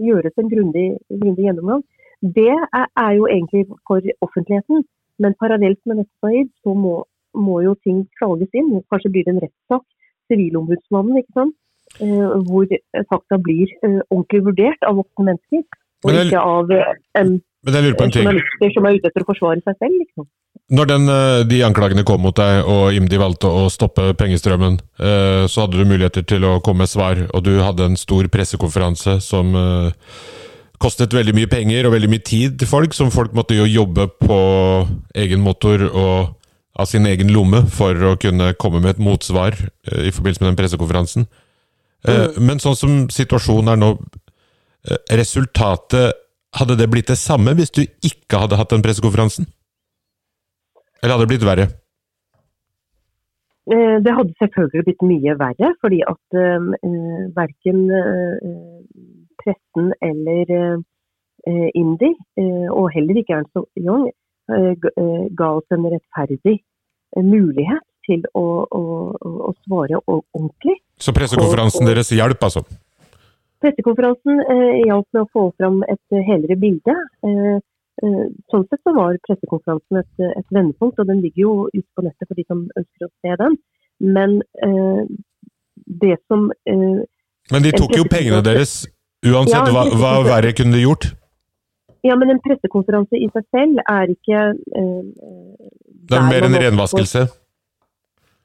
gjøres 0.00 0.40
en 0.40 0.48
grundig, 0.48 0.86
grundig 1.10 1.44
gjennomgang. 1.44 1.82
Det 2.24 2.48
er, 2.56 2.86
er 3.04 3.12
jo 3.18 3.28
egentlig 3.28 3.66
for 3.88 4.08
offentligheten, 4.24 4.86
men 5.20 5.36
parallelt 5.42 5.80
med 5.84 6.00
dette, 6.00 6.12
Saeed, 6.24 6.48
så 6.64 6.72
må, 6.72 6.94
må 7.36 7.60
jo 7.66 7.76
ting 7.84 8.06
klages 8.16 8.56
inn. 8.56 8.72
Kanskje 8.88 9.12
blir 9.12 9.28
det 9.28 9.34
en 9.34 9.42
rettssak. 9.44 9.84
Sivilombudsmannen, 10.32 11.20
ikke 11.20 11.36
sant. 11.36 11.56
Eh, 12.00 12.34
hvor 12.48 12.64
fakta 13.12 13.36
blir 13.44 13.68
eh, 13.84 14.00
ordentlig 14.14 14.40
vurdert 14.46 14.88
av 14.88 14.96
voksne 15.00 15.26
mennesker, 15.26 15.64
og 16.06 16.18
ikke 16.22 16.42
av 16.54 16.70
eh, 16.72 16.92
en, 17.18 17.32
Men 17.64 17.76
jeg 17.76 17.84
lurer 17.84 17.96
på 17.98 18.06
en 18.06 18.14
ting. 18.14 18.24
journalister 18.24 18.72
som 18.72 18.86
er 18.88 18.96
ute 18.96 19.10
etter 19.10 19.24
å 19.24 19.28
forsvare 19.28 19.60
seg 19.64 19.76
selv. 19.76 19.96
Liksom. 20.00 20.26
Når 20.70 20.86
den, 20.86 21.08
eh, 21.10 21.44
de 21.50 21.62
anklagene 21.66 22.04
kom 22.06 22.22
mot 22.22 22.36
deg, 22.36 22.64
og 22.64 22.94
IMDi 22.94 23.18
valgte 23.18 23.50
å 23.50 23.66
stoppe 23.70 24.12
pengestrømmen, 24.14 24.78
eh, 25.00 25.46
så 25.50 25.64
hadde 25.66 25.76
du 25.76 25.84
muligheter 25.84 26.22
til 26.22 26.46
å 26.46 26.60
komme 26.62 26.84
med 26.84 26.88
svar, 26.88 27.26
og 27.34 27.42
du 27.42 27.58
hadde 27.58 27.84
en 27.90 27.96
stor 27.96 28.28
pressekonferanse 28.28 29.20
som 29.20 29.54
eh, 29.58 29.90
kostet 30.78 31.10
veldig 31.10 31.34
mye 31.34 31.50
penger 31.50 31.86
og 31.86 31.92
veldig 31.92 32.08
mye 32.08 32.24
tid 32.24 32.58
til 32.58 32.70
folk, 32.70 32.94
som 32.94 33.10
folk 33.10 33.34
måtte 33.34 33.58
jo 33.58 33.66
jobbe 33.66 34.08
på 34.22 34.38
egen 35.14 35.40
motor 35.40 35.84
og 35.90 36.36
av 36.78 36.86
sin 36.86 37.04
egen 37.04 37.28
lomme 37.28 37.66
for 37.68 37.92
å 37.92 38.16
kunne 38.16 38.54
komme 38.54 38.80
med 38.80 38.94
et 38.94 39.02
motsvar 39.04 39.52
i 39.90 40.12
forbindelse 40.14 40.40
med 40.40 40.48
den 40.52 40.56
pressekonferansen. 40.56 41.26
Mm. 42.06 42.38
Men 42.40 42.62
sånn 42.62 42.78
som 42.78 42.94
situasjonen 43.12 43.74
er 43.74 43.76
nå, 43.76 43.90
resultatet 45.12 46.14
Hadde 46.58 46.76
det 46.80 46.88
blitt 46.90 47.08
det 47.12 47.18
samme 47.20 47.54
hvis 47.58 47.70
du 47.70 47.82
ikke 47.84 48.40
hadde 48.42 48.56
hatt 48.58 48.72
den 48.74 48.82
pressekonferansen? 48.82 49.46
Eller 51.02 51.14
hadde 51.14 51.26
det 51.26 51.32
blitt 51.34 51.46
verre? 51.46 51.66
Eh, 53.70 53.96
Det 54.04 54.12
hadde 54.16 54.34
selvfølgelig 54.42 54.84
blitt 54.88 55.04
mye 55.06 55.34
verre, 55.38 55.68
fordi 55.80 56.00
at 56.10 56.36
uh, 56.36 56.70
verken 57.36 57.84
uh, 57.92 58.80
pressen 59.40 59.92
eller 60.02 60.50
uh, 60.76 61.68
IMDi, 61.78 62.10
uh, 62.42 62.68
og 62.74 62.90
heller 62.96 63.20
ikke 63.22 63.36
Ernst 63.38 63.56
Young, 63.78 64.08
eh, 64.50 64.74
eh, 64.74 65.22
ga 65.38 65.52
oss 65.60 65.70
en 65.76 65.86
rettferdig 65.92 66.56
eh, 66.58 67.22
mulighet 67.24 67.84
til 68.08 68.24
å, 68.34 68.44
å, 68.66 68.82
å- 69.22 69.54
svare 69.64 70.00
ordentlig. 70.10 70.80
Så 71.00 71.14
pressekonferansen 71.16 71.86
deres 71.86 72.10
hjalp, 72.16 72.42
altså? 72.42 72.64
Pressekonferansen 73.60 74.40
eh, 74.40 74.78
hjalp 74.88 75.06
med 75.12 75.22
å 75.26 75.30
få 75.34 75.44
fram 75.60 75.82
et 75.88 76.00
eh, 76.16 76.22
helere 76.26 76.56
bilde. 76.60 76.94
Eh, 77.26 77.58
eh, 78.04 78.22
sånn 78.52 78.64
sett 78.70 78.80
så 78.86 78.94
var 78.96 79.18
pressekonferansen 79.26 80.00
et, 80.00 80.12
et 80.30 80.46
vendepunkt, 80.54 81.00
og 81.02 81.10
den 81.10 81.20
ligger 81.24 81.42
jo 81.44 81.54
ute 81.74 81.86
på 81.96 82.06
nettet 82.06 82.28
for 82.28 82.38
de 82.40 82.46
som 82.48 82.64
ønsker 82.80 83.08
å 83.08 83.12
se 83.12 83.36
den. 83.42 83.58
Men 84.00 84.38
eh, 84.64 85.02
det 86.00 86.16
som 86.30 86.48
eh, 86.64 87.02
Men 87.52 87.66
de 87.66 87.74
tok 87.76 87.96
jo 87.98 88.06
pengene 88.08 88.40
deres 88.46 88.84
uansett. 89.26 89.58
Ja, 89.60 89.74
Hva, 89.74 89.84
hva 90.00 90.12
verre 90.24 90.54
kunne 90.56 90.78
de 90.78 90.86
gjort? 90.86 91.10
Ja, 92.06 92.16
men 92.16 92.32
en 92.32 92.40
pressekonferanse 92.40 93.18
i 93.20 93.28
seg 93.34 93.44
selv 93.52 93.82
er 93.84 94.08
ikke 94.14 94.44
eh, 94.56 95.02
Det 96.08 96.16
er 96.16 96.28
mer 96.30 96.46
en 96.48 96.56
renvaskelse? 96.56 96.64
renvaskelse. 96.64 97.26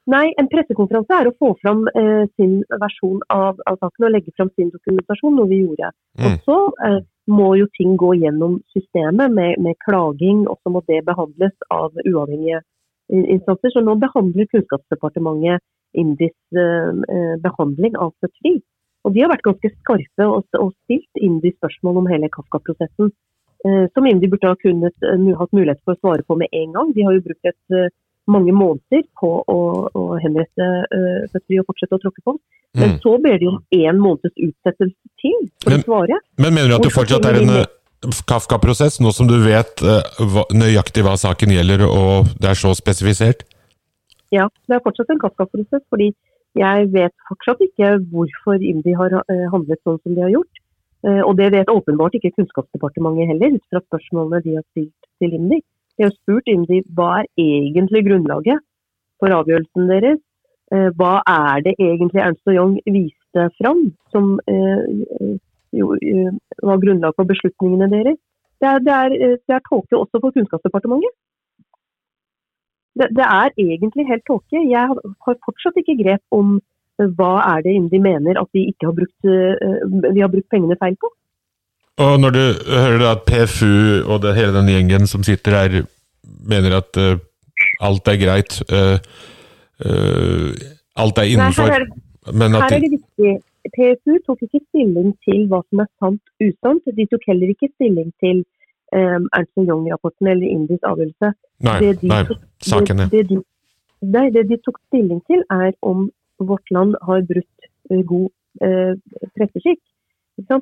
Nei, 0.06 0.30
en 0.38 0.46
pressekonferanse 0.46 1.16
er 1.18 1.28
å 1.28 1.34
få 1.34 1.50
fram 1.58 1.82
eh, 1.98 2.28
sin 2.38 2.60
versjon 2.78 3.18
av, 3.34 3.58
av 3.66 3.78
saken 3.80 4.06
og 4.06 4.12
legge 4.14 4.34
fram 4.36 4.52
sin 4.54 4.70
dokumentasjon, 4.70 5.34
noe 5.34 5.50
vi 5.50 5.64
gjorde. 5.64 5.90
Mm. 6.20 6.26
Og 6.28 6.46
så 6.46 6.58
eh, 6.86 7.00
må 7.26 7.48
jo 7.58 7.66
ting 7.74 7.96
gå 7.98 8.12
gjennom 8.20 8.60
systemet 8.74 9.34
med, 9.34 9.58
med 9.66 9.74
klaging, 9.82 10.44
og 10.46 10.60
så 10.62 10.70
må 10.70 10.84
det 10.86 11.02
behandles 11.08 11.54
av 11.74 11.90
uavhengige 12.06 12.62
instanser. 13.10 13.74
Så 13.74 13.82
nå 13.82 13.96
behandler 14.02 14.46
Kunnskapsdepartementet 14.52 15.64
IMDis 15.98 16.36
eh, 16.54 16.94
eh, 17.16 17.36
behandling 17.42 17.98
av 17.98 18.14
Føtri. 18.22 18.60
Og 19.06 19.14
de 19.14 19.22
har 19.22 19.30
vært 19.30 19.46
ganske 19.46 19.70
skarpe 19.80 20.26
og, 20.26 20.46
og 20.58 20.72
stilt 20.84 21.22
IMDi 21.22 21.54
spørsmål 21.56 22.02
om 22.02 22.10
hele 22.10 22.30
Kafka-prosessen. 22.30 23.12
Eh, 23.66 23.84
som 23.94 24.06
IMDi 24.06 24.30
burde 24.30 24.50
ha 24.50 24.58
kunnet, 24.62 24.96
eh, 25.02 25.30
hatt 25.38 25.54
mulighet 25.56 25.82
for 25.82 25.94
å 25.94 26.02
svare 26.02 26.26
på 26.26 26.38
med 26.38 26.52
en 26.52 26.74
gang. 26.78 26.92
De 26.94 27.06
har 27.06 27.16
jo 27.16 27.26
brukt 27.26 27.50
et 27.50 27.80
mange 28.26 28.52
måneder 28.56 29.04
på 29.20 29.30
å, 29.46 29.58
å 29.94 30.04
henrette 30.22 30.66
uh, 30.66 31.26
Føtri 31.32 31.60
og 31.60 31.68
fortsette 31.70 31.98
å 31.98 32.02
tråkke 32.02 32.24
på. 32.26 32.36
Men 32.76 32.90
Mm. 32.90 32.98
så 33.00 33.12
ber 33.24 33.38
de 33.40 33.46
om 33.48 33.58
én 33.72 33.96
måneds 33.96 34.36
utsettelse 34.36 34.96
til 35.22 35.36
for 35.62 35.70
Men- 35.70 35.80
å 35.80 35.84
svare. 35.86 36.18
Men 36.36 36.52
mener 36.54 36.68
du 36.68 36.74
at 36.76 36.82
det 36.82 36.92
fortsatt 36.92 37.24
er 37.24 37.38
en 37.40 37.52
eh, 37.62 37.66
Kafka-prosess, 38.28 38.98
nå 39.00 39.12
som 39.16 39.26
du 39.26 39.38
vet 39.40 39.80
uh, 39.82 40.02
nøyaktig 40.52 41.02
hva 41.06 41.14
saken 41.16 41.54
gjelder, 41.54 41.86
og 41.88 42.28
det 42.38 42.50
er 42.50 42.58
så 42.60 42.74
spesifisert? 42.76 43.46
Ja, 44.34 44.48
det 44.68 44.76
er 44.76 44.84
fortsatt 44.84 45.08
en 45.14 45.22
Kafka-prosess, 45.22 45.82
fordi 45.88 46.10
jeg 46.56 46.90
vet 46.92 47.14
fortsatt 47.30 47.60
ikke 47.64 47.94
hvorfor 48.12 48.60
IMDi 48.60 48.92
har 48.96 49.12
eh, 49.24 49.46
handlet 49.52 49.80
sånn 49.84 49.98
som 50.02 50.14
de 50.14 50.22
har 50.26 50.32
gjort. 50.34 50.60
Eh, 51.06 51.22
og 51.24 51.36
det 51.40 51.50
vet 51.52 51.72
åpenbart 51.72 52.14
ikke 52.18 52.34
Kunnskapsdepartementet 52.36 53.28
heller, 53.32 53.56
ut 53.56 53.66
fra 53.72 53.82
spørsmålene 53.88 54.42
de 54.44 54.54
har 54.58 54.64
stilt 54.72 55.10
til 55.20 55.34
IMDi. 55.36 55.62
De 55.96 56.04
har 56.06 56.14
spurt 56.14 56.48
IMDi 56.52 56.82
hva 56.96 57.22
er 57.22 57.28
egentlig 57.40 58.04
grunnlaget 58.08 58.62
for 59.20 59.32
avgjørelsen 59.32 59.90
deres. 59.90 60.20
Eh, 60.74 60.88
hva 60.98 61.20
er 61.30 61.62
det 61.64 61.76
egentlig 61.78 62.22
Ernst 62.22 62.50
og 62.50 62.56
Young 62.58 62.74
viste 62.84 63.48
fram 63.60 63.84
som 64.12 64.36
eh, 64.50 65.36
jo, 65.76 65.92
var 66.68 66.82
grunnlag 66.82 67.16
for 67.16 67.28
beslutningene 67.28 67.88
deres? 67.92 68.18
Det 68.60 68.68
er, 68.68 68.78
det 68.84 68.92
er, 68.92 69.08
det 69.36 69.54
er 69.54 69.64
tåke 69.68 69.96
også 69.96 70.20
for 70.20 70.32
Kunnskapsdepartementet. 70.34 71.12
Det, 72.96 73.10
det, 73.12 73.26
er 73.28 73.52
egentlig 73.60 74.06
helt 74.08 74.24
tåke. 74.24 74.62
Jeg 74.64 74.88
har 74.88 75.40
fortsatt 75.44 75.76
ikke 75.80 75.98
grep 76.00 76.22
om 76.32 76.56
hva 76.96 77.32
er 77.44 77.64
det 77.64 77.74
IMDi 77.76 78.00
mener 78.00 78.40
at 78.40 78.48
vi 78.56 78.70
har 78.80 78.94
brukt, 78.96 79.28
vi 80.16 80.22
har 80.24 80.32
brukt 80.32 80.48
pengene 80.48 80.78
feil 80.80 80.96
på. 80.96 81.10
Og 82.04 82.20
når 82.20 82.30
du 82.30 82.44
hører 82.68 83.04
at 83.08 83.24
PFU 83.28 84.04
og 84.12 84.20
det, 84.22 84.34
hele 84.36 84.52
den 84.58 84.68
gjengen 84.68 85.06
som 85.08 85.22
sitter 85.24 85.56
her, 85.56 85.86
mener 86.44 86.76
at 86.76 86.98
uh, 87.00 87.16
alt 87.80 88.08
er 88.12 88.18
greit 88.20 88.58
uh, 88.68 88.96
uh, 89.86 90.50
Alt 90.96 91.18
er 91.20 91.28
innenfor 91.28 91.68
Nei, 91.68 91.76
her, 91.76 91.86
er, 92.32 92.52
her 92.56 92.74
er 92.74 92.84
det 92.84 92.92
viktig. 92.96 93.32
PFU 93.76 94.14
tok 94.26 94.44
ikke 94.46 94.60
stilling 94.70 95.10
til 95.26 95.42
hva 95.50 95.58
som 95.66 95.82
er 95.84 95.88
sant 96.00 96.22
usant. 96.40 96.86
De 96.98 97.04
tok 97.10 97.26
heller 97.28 97.52
ikke 97.52 97.68
stilling 97.74 98.12
til 98.24 98.40
um, 98.96 99.26
Ernst 99.36 99.60
Young-rapporten 99.60 100.30
eller 100.32 100.46
Indis 100.48 100.86
avgjørelse. 100.88 101.32
Nei, 101.68 101.76
det 101.82 101.90
de, 102.00 102.08
nei, 102.12 102.22
sakene. 102.64 103.08
Det, 103.12 103.26
det, 103.28 103.36
de, 103.36 104.08
nei, 104.16 104.24
det 104.36 104.46
de 104.48 104.60
tok 104.64 104.80
stilling 104.86 105.20
til, 105.28 105.44
er 105.52 105.74
om 105.84 106.08
vårt 106.40 106.72
land 106.72 106.96
har 107.04 107.20
brutt 107.28 107.68
god 108.08 108.28
presseskikk 109.36 109.82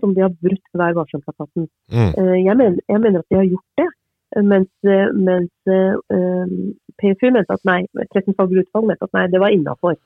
om 0.02 0.14
de 0.14 0.22
har 0.22 0.32
brutt 0.42 0.78
Vær 0.78 0.96
varsom-plakaten. 0.96 1.68
Mm. 1.92 2.10
Eh, 2.18 2.38
jeg, 2.44 2.56
mener, 2.56 2.80
jeg, 2.88 3.00
mener 3.00 3.20
at 3.20 3.30
de 3.30 3.40
har 3.40 3.50
gjort 3.50 3.82
det. 3.82 3.90
Mens, 4.34 4.70
eh, 4.82 5.10
mens 5.14 5.70
eh, 5.70 5.94
PFU 6.98 7.30
mente 7.30 7.54
at 7.54 7.62
nei, 7.68 7.84
Pressens 8.10 8.36
faglige 8.38 8.66
utvalg 8.66 8.88
mente 8.90 9.06
at 9.06 9.14
nei, 9.14 9.28
det 9.30 9.42
var 9.42 9.54
innafor. 9.54 9.98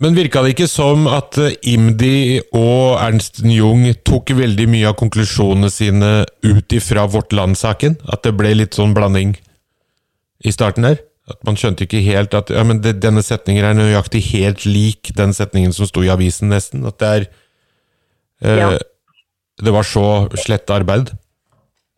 Men 0.00 0.16
virka 0.16 0.40
det 0.42 0.54
ikke 0.54 0.70
som 0.70 1.04
at 1.12 1.36
IMDi 1.68 2.40
og 2.56 2.96
Ernst 3.02 3.42
Jung 3.44 3.84
tok 4.08 4.32
veldig 4.32 4.66
mye 4.72 4.88
av 4.88 4.96
konklusjonene 4.96 5.68
sine 5.70 6.10
ut 6.46 6.72
ifra 6.72 7.04
Vårt 7.12 7.36
Land-saken? 7.36 7.98
At 8.08 8.24
det 8.24 8.32
ble 8.38 8.54
litt 8.56 8.78
sånn 8.78 8.96
blanding 8.96 9.36
i 10.40 10.54
starten 10.56 10.88
der? 10.88 11.02
At 11.30 11.44
man 11.46 11.60
skjønte 11.60 11.84
ikke 11.84 12.00
helt 12.02 12.32
at 12.34 12.48
ja, 12.50 12.64
men 12.66 12.80
det, 12.82 12.96
denne 13.04 13.22
setningen 13.22 13.66
er 13.66 13.76
nøyaktig 13.76 14.24
helt 14.32 14.64
lik 14.64 15.12
den 15.20 15.36
setningen 15.36 15.76
som 15.76 15.86
sto 15.86 16.02
i 16.02 16.10
avisen, 16.10 16.48
nesten. 16.50 16.88
At 16.88 16.96
det 16.98 17.10
er 17.12 17.28
eh, 17.28 18.62
ja 18.64 18.70
det 19.64 19.74
var 19.74 19.86
så 19.86 20.04
slett 20.40 20.70
arbeid? 20.72 21.12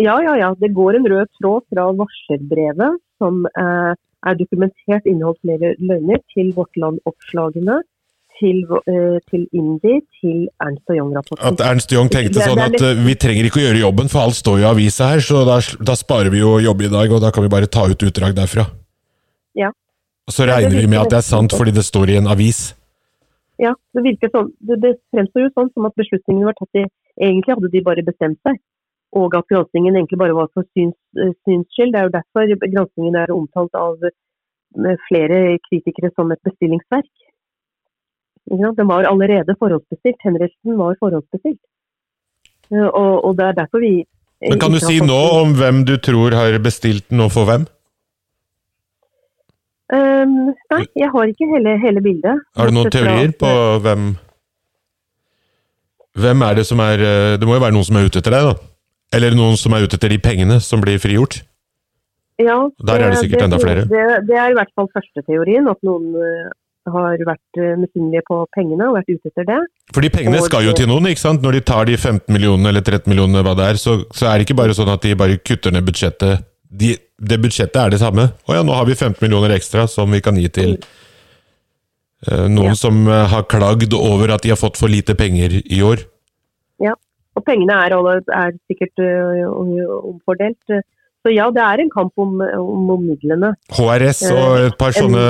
Ja, 0.03 0.17
ja, 0.25 0.37
ja. 0.39 0.51
Det 0.59 0.73
går 0.75 0.99
en 0.99 1.09
rød 1.13 1.31
tråd 1.39 1.67
fra 1.71 1.87
varserbrevet, 1.99 3.01
som 3.23 3.47
eh, 3.47 3.93
er 4.27 4.39
dokumentert 4.39 5.07
inneholdt 5.07 5.41
flere 5.45 5.75
løgner, 5.79 6.23
til 6.35 6.53
Vårt 6.57 6.79
Land-oppslagene, 6.81 7.81
til, 8.41 8.63
eh, 8.91 9.19
til 9.31 9.47
IMDi, 9.53 10.01
til 10.19 10.49
Ernst 10.65 10.91
og 10.91 10.99
Young-rapporten. 10.99 11.45
At 11.53 11.63
Ernst 11.69 11.95
Young 11.95 12.11
tenkte 12.11 12.43
sånn 12.43 12.63
at 12.63 12.79
eh, 12.81 12.99
vi 13.07 13.15
trenger 13.21 13.49
ikke 13.49 13.63
å 13.63 13.67
gjøre 13.67 13.85
jobben, 13.85 14.11
for 14.13 14.27
alt 14.27 14.39
står 14.39 14.61
jo 14.61 14.67
i 14.67 14.71
avisa 14.73 15.13
her, 15.13 15.25
så 15.25 15.45
da, 15.49 15.61
da, 15.83 15.99
sparer 15.99 16.33
vi 16.35 16.43
jo 16.43 16.57
jobb 16.65 16.87
i 16.87 16.93
dag, 16.93 17.15
og 17.15 17.23
da 17.25 17.33
kan 17.35 17.47
vi 17.47 17.53
bare 17.53 17.71
ta 17.71 17.87
ut 17.91 18.07
utdrag 18.09 18.35
derfra. 18.39 18.67
Ja. 19.59 19.71
Og 20.27 20.35
så 20.35 20.47
regner 20.49 20.79
vi 20.79 20.89
med 20.89 21.03
at 21.03 21.13
det 21.13 21.21
er 21.21 21.27
sant 21.27 21.53
fordi 21.55 21.75
det 21.75 21.85
står 21.85 22.15
i 22.15 22.19
en 22.21 22.31
avis. 22.31 22.71
Ja, 23.61 23.75
det 23.95 24.05
virker 24.07 24.31
sånn. 24.33 24.51
Det, 24.65 24.79
det 24.83 24.93
fremstår 25.15 25.45
jo 25.45 25.55
sånn 25.55 25.71
som 25.75 25.87
at 25.87 25.99
beslutningen 25.99 26.47
var 26.49 26.57
tatt 26.59 26.83
i 26.83 26.87
Egentlig 27.21 27.55
hadde 27.55 27.73
de 27.73 27.83
bare 27.85 28.05
bestemt 28.07 28.39
seg, 28.47 28.61
og 29.13 29.35
at 29.37 29.49
granskingen 29.53 29.97
egentlig 29.97 30.19
bare 30.19 30.37
var 30.37 30.49
for 30.55 30.65
syns, 30.73 30.97
eh, 31.21 31.35
syns 31.45 31.69
skyld. 31.75 31.93
Det 31.93 32.01
er 32.01 32.07
jo 32.09 32.17
derfor 32.19 32.55
granskingen 32.63 33.19
er 33.21 33.35
omtalt 33.35 33.75
av 33.77 33.99
eh, 34.09 34.97
flere 35.09 35.59
kritikere 35.69 36.13
som 36.17 36.33
et 36.33 36.41
bestillingsverk. 36.49 37.13
Den 38.53 38.89
var 38.89 39.07
allerede 39.07 39.55
forhåndsbestilt. 39.61 40.19
Henrettelsen 40.25 40.79
var 40.81 40.97
forhåndsbestilt. 41.01 41.61
Eh, 42.73 42.89
og, 42.89 43.25
og, 43.25 43.37
det 43.37 43.45
er 43.45 43.61
derfor 43.61 43.85
vi 43.85 43.95
Men 44.41 44.59
Kan 44.59 44.73
du 44.73 44.81
si 44.83 44.99
nå 44.99 45.21
om 45.43 45.55
hvem 45.55 45.85
du 45.87 45.97
tror 46.03 46.35
har 46.35 46.59
bestilt 46.65 47.05
den, 47.11 47.21
og 47.21 47.31
for 47.37 47.47
hvem? 47.47 47.69
Um, 49.93 50.51
nei, 50.73 50.85
jeg 50.97 51.11
har 51.13 51.31
ikke 51.31 51.47
hele, 51.53 51.77
hele 51.79 52.01
bildet. 52.01 52.41
Har 52.57 52.71
du 52.71 52.75
noen 52.75 52.91
teorier 52.91 53.35
på 53.37 53.51
hvem 53.85 54.15
hvem 56.19 56.45
er 56.45 56.59
det 56.59 56.67
som 56.69 56.81
er 56.85 57.01
eh, 57.01 57.35
Det 57.41 57.49
må 57.49 57.57
jo 57.57 57.65
være 57.65 57.75
noen 57.77 57.89
som 57.89 57.99
er 57.99 58.09
ute 58.09 58.21
etter 58.21 58.35
deg, 58.35 58.51
da? 58.51 58.71
Eller 59.17 59.37
noen 59.37 59.59
som 59.61 59.75
er 59.77 59.85
ute 59.85 59.99
etter 59.99 60.13
de 60.13 60.19
pengene 60.23 60.59
som 60.65 60.83
blir 60.85 61.01
frigjort? 61.01 61.43
Ja. 62.41 62.57
Der 62.81 62.99
er 62.99 63.13
det 63.13 63.21
sikkert 63.21 63.43
det, 63.43 63.47
enda 63.49 63.61
flere. 63.61 63.85
Det, 63.89 64.05
det, 64.29 64.37
er 64.41 64.53
i 64.53 64.57
hvert 64.57 64.73
fall 64.77 64.89
første 64.93 65.23
teorien, 65.27 65.69
at 65.69 65.79
noen 65.85 66.15
uh, 66.17 66.49
har 66.91 67.21
vært 67.29 67.61
uh, 67.61 67.75
misunnelige 67.79 68.25
på 68.27 68.39
pengene 68.57 68.89
og 68.89 68.97
vært 68.97 69.13
ute 69.13 69.29
etter 69.29 69.47
det. 69.51 69.59
Fordi 69.93 70.11
pengene 70.17 70.41
og 70.41 70.49
skal 70.49 70.65
jo 70.65 70.73
til 70.79 70.89
noen, 70.89 71.11
ikke 71.13 71.23
sant? 71.23 71.45
Når 71.45 71.59
de 71.59 71.63
tar 71.69 71.87
de 71.91 71.99
15 71.99 72.25
millionene 72.33 72.73
eller 72.73 72.83
13 72.83 73.05
millionene, 73.13 73.45
hva 73.45 73.53
det 73.59 73.69
er, 73.75 73.83
så, 73.85 73.99
så 74.17 74.31
er 74.31 74.41
det 74.41 74.49
ikke 74.49 74.59
bare 74.63 74.79
sånn 74.79 74.91
at 74.95 75.05
de 75.05 75.13
bare 75.21 75.37
kutter 75.45 75.77
ned 75.77 75.85
budsjettet. 75.87 76.49
De, 76.73 76.97
det 77.21 77.41
budsjettet 77.45 77.79
er 77.85 77.93
det 77.93 78.01
samme. 78.01 78.31
Å 78.49 78.59
ja, 78.59 78.65
nå 78.65 78.81
har 78.81 78.89
vi 78.89 78.97
15 78.97 79.21
millioner 79.21 79.53
ekstra 79.59 79.85
som 79.93 80.09
vi 80.11 80.25
kan 80.25 80.41
gi 80.41 80.49
til 80.49 80.77
mm 80.81 80.83
Eh, 80.83 81.02
noen 82.31 82.73
ja. 82.73 82.79
som 82.79 83.03
eh, 83.09 83.27
har 83.33 83.47
klagd 83.51 83.95
over 83.99 84.35
at 84.35 84.45
de 84.45 84.53
har 84.53 84.61
fått 84.61 84.79
for 84.79 84.93
lite 84.93 85.17
penger 85.19 85.59
i 85.63 85.83
år? 85.83 86.05
Ja, 86.83 86.95
og 87.35 87.45
pengene 87.47 87.79
er, 87.87 87.95
er 88.35 88.53
sikkert 88.71 89.03
uh, 89.03 89.47
omfordelt. 90.07 90.61
Så 91.23 91.31
ja, 91.31 91.47
det 91.55 91.63
er 91.63 91.79
en 91.79 91.91
kamp 91.91 92.19
om, 92.19 92.41
om, 92.43 92.89
om, 92.97 93.03
midlene. 93.07 93.53
HRS 93.71 94.25
og 94.35 94.65
et 94.67 94.75
par 94.79 94.95
sånne 94.97 95.23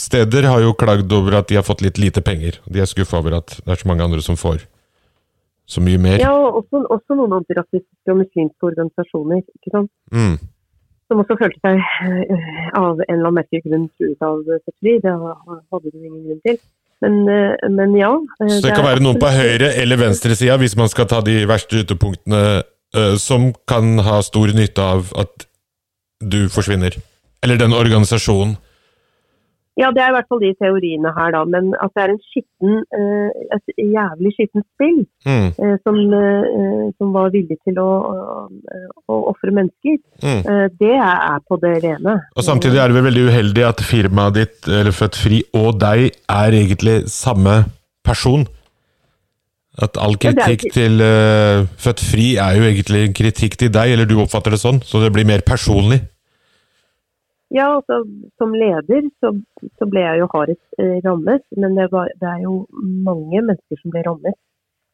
steder 0.00 0.48
har 0.50 0.60
jo 0.60 0.74
klagd 0.76 1.12
over 1.16 1.38
at 1.38 1.48
de 1.48 1.56
har 1.56 1.64
fått 1.64 1.80
litt 1.84 1.96
lite 2.00 2.20
penger. 2.24 2.58
De 2.68 2.82
er 2.84 2.88
skuffa 2.88 3.22
over 3.22 3.38
at 3.38 3.56
det 3.56 3.72
er 3.72 3.80
så 3.80 3.88
mange 3.88 4.04
andre 4.04 4.20
som 4.24 4.36
får 4.36 4.66
så 5.70 5.80
mye 5.84 6.00
mer. 6.02 6.18
Ja, 6.20 6.34
og 6.34 6.60
også, 6.60 6.82
også 6.92 7.16
noen 7.16 7.38
antirasistiske 7.40 8.12
og 8.12 8.20
muslimske 8.20 8.72
organisasjoner. 8.72 9.44
ikke 9.56 9.72
sant? 9.78 9.92
Mm 10.12 10.40
som 11.10 11.22
også 11.24 11.36
følte 11.40 11.58
seg 11.64 11.80
eh, 11.80 12.68
av 12.78 12.94
en 12.94 13.06
eller 13.08 13.26
annen 13.26 13.38
merkelig 13.40 13.64
grunn 13.66 13.88
truet 13.98 14.26
av 14.26 14.44
fødsel. 14.46 15.00
Det 15.02 15.14
hadde 15.16 15.90
du 15.90 15.98
ingen 15.98 16.22
grunn 16.28 16.42
til. 16.46 16.60
Men, 17.00 17.20
eh, 17.32 17.68
men 17.72 17.96
ja. 17.98 18.12
Eh, 18.40 18.54
Så 18.56 18.62
det, 18.68 18.76
kan 18.76 18.86
være 18.86 19.02
noen 19.04 19.20
på 19.20 19.32
høyre- 19.34 19.74
eller 19.82 20.00
venstresida, 20.00 20.58
hvis 20.60 20.78
man 20.78 20.90
skal 20.92 21.10
ta 21.10 21.20
de 21.26 21.42
verste 21.50 21.82
ytterpunktene, 21.82 22.62
som 23.22 23.52
kan 23.70 24.00
ha 24.02 24.16
stor 24.26 24.50
nytte 24.50 24.82
av 24.82 25.12
at 25.14 25.44
du 26.18 26.48
forsvinner? 26.50 26.96
Eller 27.44 27.60
den 27.60 27.72
organisasjonen? 27.76 28.56
Ja, 29.80 29.88
det 29.94 30.02
er 30.04 30.12
i 30.12 30.14
hvert 30.16 30.28
fall 30.28 30.42
de 30.42 30.50
teoriene 30.60 31.12
her, 31.16 31.32
da. 31.32 31.40
Men 31.48 31.72
at 31.80 31.94
det 31.96 32.02
er 32.04 32.12
en 32.12 32.20
skitten, 32.26 32.76
eh, 32.98 33.56
et 33.56 33.72
jævlig 33.80 34.34
skittent 34.36 34.66
spill 34.74 35.00
mm. 35.24 35.48
Eh, 35.60 35.76
som, 35.84 35.98
eh, 36.20 36.84
som, 36.98 37.14
var 37.14 37.32
villig 37.34 37.56
til 37.66 37.80
å, 37.80 37.88
å 39.10 39.18
ofre 39.32 39.54
mennesker, 39.56 39.98
mm. 40.22 40.42
det 40.80 40.94
er 40.94 41.40
på 41.48 41.58
det 41.64 41.74
rene. 41.84 42.16
Og 42.36 42.46
Samtidig 42.46 42.78
er 42.78 42.90
det 42.90 42.98
vel 42.98 43.08
veldig 43.08 43.26
uheldig 43.30 43.66
at 43.66 43.82
firmaet 43.84 44.36
ditt, 44.36 44.58
eller 44.68 44.94
Født 44.94 45.18
Fri, 45.18 45.42
og 45.56 45.80
deg 45.80 46.10
er 46.12 46.58
egentlig 46.60 47.00
samme 47.10 47.62
person. 48.06 48.46
At 49.80 49.96
all 50.02 50.16
kritikk 50.20 50.66
ja, 50.66 50.72
til 50.74 51.00
uh, 51.00 51.66
Født 51.80 52.02
Fri 52.04 52.32
er 52.42 52.58
jo 52.58 52.66
egentlig 52.68 53.04
en 53.06 53.14
kritikk 53.16 53.56
til 53.60 53.70
deg, 53.72 53.94
eller 53.94 54.08
du 54.08 54.18
oppfatter 54.20 54.52
det 54.52 54.60
sånn, 54.60 54.82
så 54.84 55.00
det 55.02 55.12
blir 55.14 55.28
mer 55.28 55.44
personlig? 55.46 56.02
Ja, 57.50 57.66
altså 57.80 58.04
som 58.38 58.52
leder 58.54 59.08
så, 59.18 59.32
så 59.78 59.88
ble 59.90 60.04
jeg 60.04 60.20
jo 60.20 60.28
hardest 60.34 60.78
eh, 60.78 61.00
rammet. 61.06 61.42
Men 61.58 61.74
det, 61.78 61.88
var, 61.94 62.12
det, 62.20 62.28
er 62.28 62.44
jo 62.44 62.54
mange 62.78 63.42
mennesker 63.42 63.80
som 63.80 63.94
ble 63.94 64.04
rammet 64.06 64.36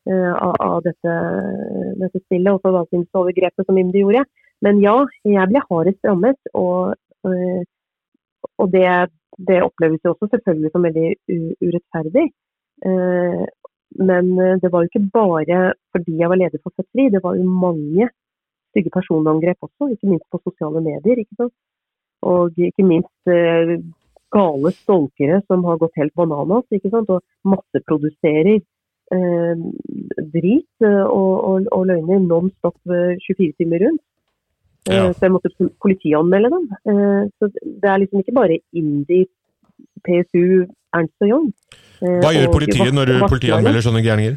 eh, 0.09 0.33
av, 0.33 0.55
av, 0.65 0.79
dette, 0.87 1.17
dette 2.01 2.23
spillet 2.25 2.57
og 2.57 2.65
forvaltningsovergrepet 2.65 3.69
som 3.69 3.81
IMDi 3.83 4.05
gjorde. 4.05 4.25
Men 4.65 4.81
ja, 4.81 4.97
jeg 5.29 5.53
ble 5.53 5.65
hardest 5.69 6.09
rammet. 6.09 6.41
Og, 6.57 6.97
eh, 7.29 7.63
og 8.57 8.73
det, 8.73 8.89
det, 9.37 9.61
oppleves 9.67 10.01
jo 10.05 10.15
også 10.15 10.33
selvfølgelig 10.33 10.73
som 10.73 10.89
veldig 10.89 11.13
urettferdig. 11.61 12.27
Eh, 12.89 13.45
men 14.11 14.33
eh, 14.41 14.57
det 14.63 14.73
var 14.73 14.85
jo 14.85 14.91
ikke 14.91 15.09
bare 15.13 15.61
fordi 15.93 16.19
jeg 16.21 16.33
var 16.33 16.41
leder 16.41 16.61
for 16.63 16.73
Fødsel, 16.77 17.13
det 17.13 17.23
var 17.25 17.37
jo 17.37 17.45
mange 17.49 18.09
stygge 18.73 18.91
personangrep 18.93 19.57
også, 19.61 19.93
ikke 19.93 20.11
minst 20.11 20.27
på 20.33 20.41
sosiale 20.45 20.81
medier. 20.85 21.21
ikke 21.21 21.37
sant? 21.41 21.55
Og 22.27 22.59
ikke 22.59 22.87
minst 22.87 23.31
eh, 23.31 23.77
gale 24.35 24.73
stolkere 24.75 25.41
som 25.47 25.65
har 25.69 25.79
gått 25.81 26.01
helt 26.01 26.15
bananas 26.19 26.67
ikke 26.75 26.91
sant? 26.93 27.11
og 27.13 27.23
masseproduserer 27.47 28.59
eh, 28.59 29.65
drit 30.35 30.87
eh, 30.87 31.05
og, 31.05 31.33
og, 31.51 31.71
og 31.73 31.87
løgner 31.91 32.23
non 32.25 32.51
stop 32.59 32.77
24 32.87 33.53
timer 33.61 33.87
rundt. 33.87 34.03
Eh, 34.91 34.97
ja. 34.99 35.13
Så 35.13 35.27
jeg 35.27 35.35
måtte 35.35 35.53
politianmelde 35.83 36.53
dem. 36.55 36.67
Så 37.39 37.51
det 37.51 37.91
er 37.91 38.03
liksom 38.03 38.23
ikke 38.23 38.37
bare 38.37 38.61
Indi, 38.77 39.25
PSU, 40.07 40.67
Ernst 40.95 41.25
og 41.27 41.31
Young. 41.31 41.49
Hva 42.01 42.31
gjør 42.35 42.53
politiet 42.53 42.95
når 42.95 43.11
du 43.11 43.17
politianmelder 43.27 43.85
sånne 43.85 44.05
gærninger? 44.05 44.37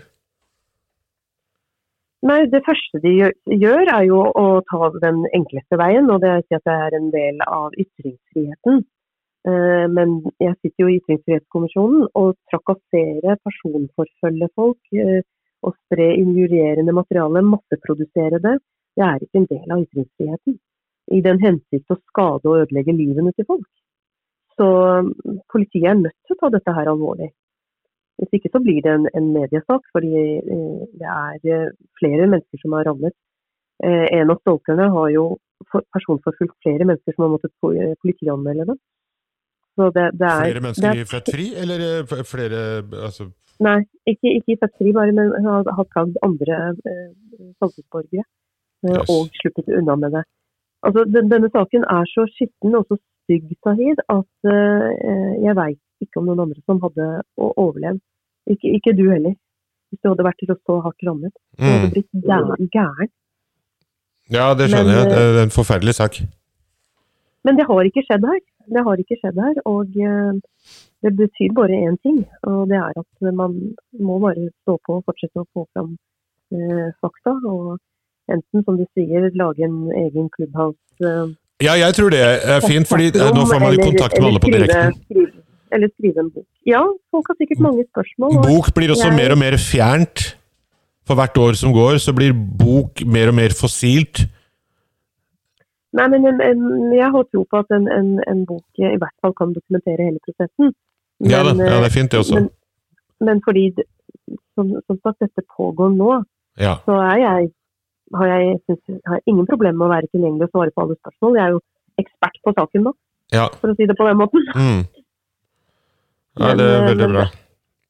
Nei, 2.27 2.39
Det 2.51 2.60
første 2.65 2.99
de 2.99 3.12
gjør, 3.15 3.89
er 3.95 4.03
jo 4.03 4.21
å 4.36 4.45
ta 4.67 4.89
den 4.99 5.21
enkleste 5.38 5.77
veien, 5.79 6.10
og 6.12 6.19
det 6.21 6.29
er 6.29 6.41
å 6.41 6.45
si 6.47 6.58
at 6.58 6.65
det 6.67 6.77
er 6.86 6.97
en 6.97 7.12
del 7.13 7.43
av 7.47 7.75
ytringsfriheten. 7.79 8.82
Eh, 9.47 9.86
men 9.88 10.17
jeg 10.43 10.58
sitter 10.60 10.84
jo 10.84 10.89
i 10.89 10.97
Ytringsfrihetskommisjonen 10.99 12.10
og 12.19 12.34
trakasserer, 12.51 13.39
personforfølge 13.47 14.49
folk 14.60 14.99
eh, 14.99 15.21
og 15.63 15.77
spre 15.77 16.10
injurierende 16.19 16.91
materiale, 16.95 17.43
masseprodusere 17.47 18.41
det, 18.43 18.58
det 18.99 19.05
er 19.08 19.23
ikke 19.23 19.39
en 19.39 19.49
del 19.53 19.75
av 19.75 19.84
ytringsfriheten. 19.86 20.60
I 21.15 21.21
den 21.25 21.39
hensikt 21.41 21.93
å 21.93 21.97
skade 22.12 22.51
og 22.51 22.65
ødelegge 22.65 22.93
livene 22.99 23.32
til 23.38 23.47
folk. 23.47 23.69
Så 24.60 24.67
mm, 25.08 25.39
politiet 25.51 25.88
er 25.88 26.01
nødt 26.03 26.17
til 26.27 26.36
å 26.36 26.41
ta 26.43 26.51
dette 26.58 26.75
her 26.75 26.91
alvorlig. 26.91 27.32
Hvis 28.19 28.36
ikke 28.36 28.51
så 28.51 28.60
blir 28.63 28.82
det 28.84 28.91
en, 28.97 29.08
en 29.15 29.27
mediesak, 29.36 29.84
fordi 29.95 30.13
eh, 30.38 30.79
det 30.99 31.10
er 31.10 31.51
eh, 31.55 31.71
flere 31.99 32.27
mennesker 32.27 32.62
som 32.62 32.75
har 32.75 32.88
rammet. 32.89 33.15
Eh, 33.84 34.08
en 34.19 34.34
av 34.34 34.41
stalkerne 34.41 34.89
har 34.95 35.12
jo 35.15 35.25
personforfulgt 35.95 36.55
flere 36.63 36.88
mennesker 36.88 37.15
som 37.15 37.25
har 37.25 37.34
måttet 37.36 37.53
politianmelde 38.03 38.65
det. 38.69 38.77
det, 39.95 40.05
det 40.19 40.27
er, 40.27 40.41
flere 40.47 40.63
mennesker 40.65 40.89
er, 40.89 40.99
i 40.99 41.08
Født 41.13 41.32
Fri, 41.36 41.47
eller 41.62 41.86
flere 42.34 42.60
altså... 43.08 43.29
Nei, 43.63 43.79
ikke, 44.08 44.34
ikke 44.39 44.53
i 44.53 44.60
Født 44.60 44.75
Fri, 44.79 44.91
bare, 44.95 45.15
men 45.15 45.32
har, 45.47 45.67
har 45.77 45.88
plagd 45.93 46.19
andre 46.27 46.60
eh, 46.91 47.08
samfunnsborgere. 47.60 48.25
Yes. 48.88 49.10
Og 49.12 49.27
sluppet 49.39 49.67
unna 49.75 49.95
med 49.99 50.15
det. 50.15 50.23
Altså, 50.88 51.03
den, 51.13 51.27
Denne 51.32 51.49
saken 51.51 51.84
er 51.97 52.05
så 52.08 52.23
skitten 52.36 52.77
og 52.79 52.86
så 52.88 52.95
stygg, 52.99 53.51
Sahid, 53.63 53.99
at 54.17 54.51
eh, 54.55 55.34
jeg 55.45 55.55
veit 55.60 55.82
ikke 56.06 56.22
om 56.22 56.30
noen 56.30 56.44
andre 56.46 56.62
som 56.66 56.82
hadde 56.84 57.08
overlevd. 57.38 58.02
Ikke, 58.50 58.74
ikke, 58.78 58.96
du 58.98 59.06
heller. 59.12 59.36
Hvis 59.90 60.02
du 60.04 60.12
hadde 60.12 60.26
vært 60.26 60.40
til 60.42 60.54
å 60.54 60.58
så 60.60 60.78
hardt 60.86 61.06
rammet. 61.06 61.34
Du 61.58 61.66
hadde 61.66 61.88
mm. 61.88 61.94
blitt 61.96 62.12
gæren. 62.26 62.70
gæren. 62.74 63.12
Ja, 64.30 64.52
det 64.58 64.70
skjønner 64.70 64.94
men, 64.94 65.00
jeg. 65.00 65.10
Det 65.10 65.42
er 65.42 65.44
en 65.48 65.56
forferdelig 65.56 65.96
sak. 65.98 66.22
Men 67.48 67.58
det 67.58 67.66
har 67.70 67.90
ikke 67.90 68.06
skjedd 68.06 68.28
her. 68.30 68.42
Det 68.70 68.86
har 68.86 69.02
ikke 69.02 69.18
skjedd 69.18 69.42
her. 69.42 69.62
Og 69.70 69.98
uh, 69.98 70.34
det 71.04 71.12
betyr 71.18 71.56
bare 71.58 71.82
én 71.88 71.98
ting, 72.06 72.20
og 72.44 72.68
det 72.70 72.78
er 72.78 72.98
at 73.02 73.30
man 73.42 73.54
må 74.08 74.20
bare 74.20 74.50
stå 74.62 74.76
på 74.86 74.98
og 75.00 75.06
fortsette 75.08 75.40
å 75.40 75.48
få 75.56 75.64
fram 75.74 75.94
eh, 76.52 76.90
fakta. 77.00 77.38
Og 77.48 77.78
enten, 78.28 78.66
som 78.66 78.76
de 78.80 78.88
sier, 78.92 79.30
lage 79.40 79.64
en 79.64 79.78
egen 80.04 80.28
klubbhouse. 80.36 81.00
Eh, 81.00 81.32
ja, 81.64 81.78
jeg 81.80 81.96
tror 81.96 82.12
det 82.12 82.20
er 82.24 82.60
fint, 82.68 82.88
fordi 82.88 83.14
nå 83.16 83.46
får 83.48 83.64
man 83.64 83.76
jo 83.76 83.88
kontakt 83.88 84.20
med 84.20 84.28
alle 84.30 84.44
på 84.44 84.52
direkten 84.54 85.29
eller 85.75 85.91
skrive 85.93 86.23
en 86.23 86.32
bok. 86.34 86.47
Ja, 86.67 86.82
folk 87.13 87.29
har 87.32 87.38
sikkert 87.39 87.62
mange 87.63 87.86
spørsmål. 87.89 88.41
Bok 88.45 88.71
blir 88.75 88.93
også 88.95 89.12
mer 89.15 89.36
og 89.36 89.41
mer 89.41 89.58
fjernt. 89.62 90.34
For 91.10 91.17
hvert 91.17 91.38
år 91.41 91.55
som 91.58 91.73
går, 91.73 91.97
så 91.97 92.13
blir 92.13 92.36
bok 92.38 93.01
mer 93.10 93.32
og 93.32 93.36
mer 93.39 93.53
fossilt. 93.58 94.27
Nei, 95.97 96.05
men 96.13 96.27
en, 96.29 96.41
en, 96.45 96.65
jeg 96.93 97.10
har 97.15 97.23
tro 97.32 97.41
på 97.49 97.62
at 97.63 97.71
en, 97.73 97.88
en, 97.89 98.43
bok 98.45 98.77
i 98.77 98.99
hvert 99.01 99.15
fall 99.23 99.34
kan 99.39 99.55
dokumentere 99.55 100.05
hele 100.05 100.21
prosessen. 100.21 100.69
Men, 101.17 101.32
ja, 101.34 101.39
det, 101.47 101.55
ja, 101.65 101.79
det 101.82 101.88
er 101.89 101.95
fint 101.95 102.13
det 102.13 102.19
også. 102.21 102.38
Men, 102.38 102.51
men 103.25 103.41
fordi 103.41 103.63
som, 104.53 104.69
som, 104.86 104.99
sagt 105.01 105.25
dette 105.25 105.41
pågår 105.58 105.95
nå, 105.97 106.12
ja. 106.62 106.75
så 106.86 106.99
er 107.08 107.23
jeg 107.23 107.49
har 108.19 108.29
jeg, 108.29 108.60
synes, 108.65 109.01
har 109.10 109.19
ingen 109.25 109.49
problemer 109.49 109.77
med 109.77 109.88
å 109.88 109.93
være 109.95 110.10
tilgjengelig 110.13 110.47
og 110.47 110.53
svare 110.53 110.73
på 110.75 110.86
alle 110.86 110.97
spørsmål. 110.99 111.38
Jeg 111.38 111.45
er 111.45 111.55
jo 111.55 111.60
ekspert 112.01 112.39
på 112.45 112.53
saken 112.58 112.86
nå, 112.88 112.93
ja. 113.34 113.45
for 113.62 113.73
å 113.73 113.75
si 113.77 113.89
det 113.89 113.97
på 113.97 114.08
den 114.08 114.21
måten. 114.21 114.45
Mm. 114.53 114.82
Ja, 116.39 116.56
det 116.56 116.65
er 116.71 116.86
veldig 116.88 117.10
bra. 117.12 117.25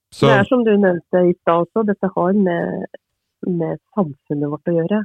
Så... 0.09 0.25
Det 0.25 0.35
er 0.39 0.47
som 0.49 0.65
du 0.65 0.71
nevnte 0.73 1.21
i 1.27 1.35
stad 1.37 1.67
også, 1.67 1.83
dette 1.85 2.09
har 2.15 2.37
med, 2.47 2.87
med, 3.45 3.81
samfunnet 3.93 4.53
vårt 4.53 4.71
å 4.71 4.77
gjøre. 4.79 5.01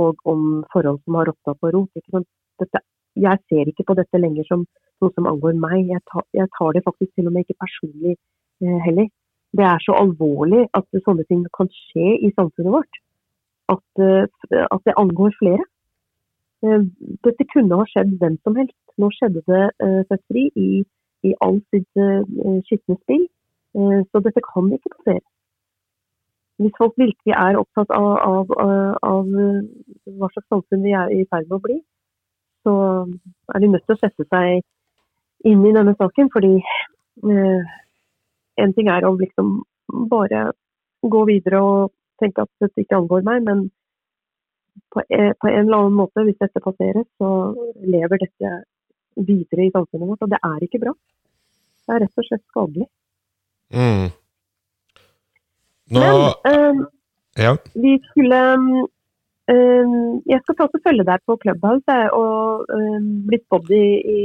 Og 0.00 0.22
om 0.32 0.44
forhold 0.72 1.00
som 1.02 1.18
har 1.18 1.28
råtna 1.28 1.54
på 1.60 1.72
rot. 1.74 2.24
Dette, 2.62 2.82
jeg 3.20 3.42
ser 3.50 3.68
ikke 3.68 3.84
på 3.90 3.96
dette 3.98 4.20
lenger 4.22 4.46
som 4.48 4.64
noe 5.02 5.12
som 5.16 5.28
angår 5.28 5.58
meg. 5.60 5.90
Jeg 5.90 6.00
tar, 6.12 6.24
jeg 6.36 6.48
tar 6.56 6.76
det 6.76 6.84
faktisk 6.86 7.12
til 7.14 7.28
og 7.28 7.34
med 7.34 7.44
ikke 7.44 7.60
personlig 7.66 8.14
eh, 8.14 8.78
heller. 8.86 9.10
Det 9.56 9.66
er 9.66 9.82
så 9.82 9.96
alvorlig 9.98 10.66
at 10.78 10.86
sånne 11.04 11.26
ting 11.28 11.42
kan 11.56 11.68
skje 11.74 12.14
i 12.22 12.30
samfunnet 12.36 12.74
vårt. 12.76 13.00
At, 13.70 14.02
uh, 14.02 14.24
at 14.66 14.86
det 14.86 14.94
angår 14.98 15.34
flere. 15.38 15.66
Uh, 16.62 16.86
dette 17.26 17.46
kunne 17.52 17.78
ha 17.78 17.86
skjedd 17.90 18.14
hvem 18.20 18.38
som 18.46 18.56
helst. 18.58 18.78
Nå 18.98 19.10
skjedde 19.16 19.42
det 19.50 19.64
uh, 19.82 20.00
fødsel 20.10 20.40
i 20.54 20.68
i 21.26 21.34
all 21.44 21.60
sitt 21.72 22.00
uh, 22.00 22.22
skitne 22.68 22.96
spill. 23.02 23.26
Uh, 23.76 24.00
så 24.10 24.22
dette 24.24 24.42
kan 24.46 24.70
ikke 24.74 24.92
passere. 24.96 25.24
Hvis 26.60 26.76
folk 26.76 26.96
virkelig 27.00 27.32
er 27.32 27.56
opptatt 27.56 27.92
av, 27.96 28.08
av, 28.20 28.50
av, 29.08 29.28
hva 30.20 30.28
slags 30.32 30.48
samfunn 30.52 30.82
vi 30.84 30.92
er 30.92 31.12
i 31.14 31.22
ferd 31.30 31.46
med 31.48 31.56
å 31.56 31.62
bli, 31.64 31.78
så 32.68 32.74
er 33.54 33.62
de 33.62 33.70
nødt 33.72 33.86
til 33.88 33.96
å 33.96 34.00
sette 34.02 34.26
seg 34.28 34.60
inn 35.48 35.62
i 35.64 35.72
denne 35.72 35.94
saken. 35.96 36.28
Fordi 36.34 36.58
uh, 36.60 37.70
en 38.60 38.76
ting 38.76 38.92
er 38.92 39.08
å 39.08 39.14
liksom 39.16 39.60
bare 40.12 40.50
gå 41.00 41.24
videre 41.28 41.62
og 41.64 41.94
tenke 42.20 42.44
at 42.44 42.52
dette 42.60 42.84
ikke 42.84 42.98
angår 43.00 43.24
meg, 43.24 43.46
men 43.46 43.68
på 44.92 45.02
en, 45.08 45.32
på 45.40 45.48
en 45.48 45.64
eller 45.64 45.78
annen 45.78 45.96
måte, 45.96 46.24
hvis 46.26 46.38
dette 46.40 46.62
passerer, 46.64 47.04
så 47.18 47.30
lever 47.80 48.20
dette 48.20 48.52
videre 49.16 49.66
i 49.66 49.74
samfunnet 49.74 50.08
vårt. 50.08 50.24
Og 50.24 50.32
det 50.32 50.40
er 50.42 50.64
ikke 50.66 50.82
bra. 50.82 50.94
Det 51.86 51.96
er 51.96 52.02
rett 52.04 52.22
og 52.22 52.26
slett 52.28 52.46
skadelig. 52.46 52.88
Mm. 53.74 54.08
Nå, 55.90 56.00
Men 56.00 56.10
øh, 56.50 56.80
ja. 57.38 57.52
vi 57.74 57.92
skulle 58.08 58.40
øh, 59.52 59.92
Jeg 60.32 60.40
skal 60.42 60.56
ta 60.56 60.66
og 60.66 60.82
følge 60.86 61.06
deg 61.06 61.22
på 61.26 61.38
Clubhouse 61.42 61.98
og 62.22 62.66
øh, 62.76 63.00
bli 63.28 63.38
spådd 63.46 63.70
i, 63.70 63.86
i. 64.16 64.20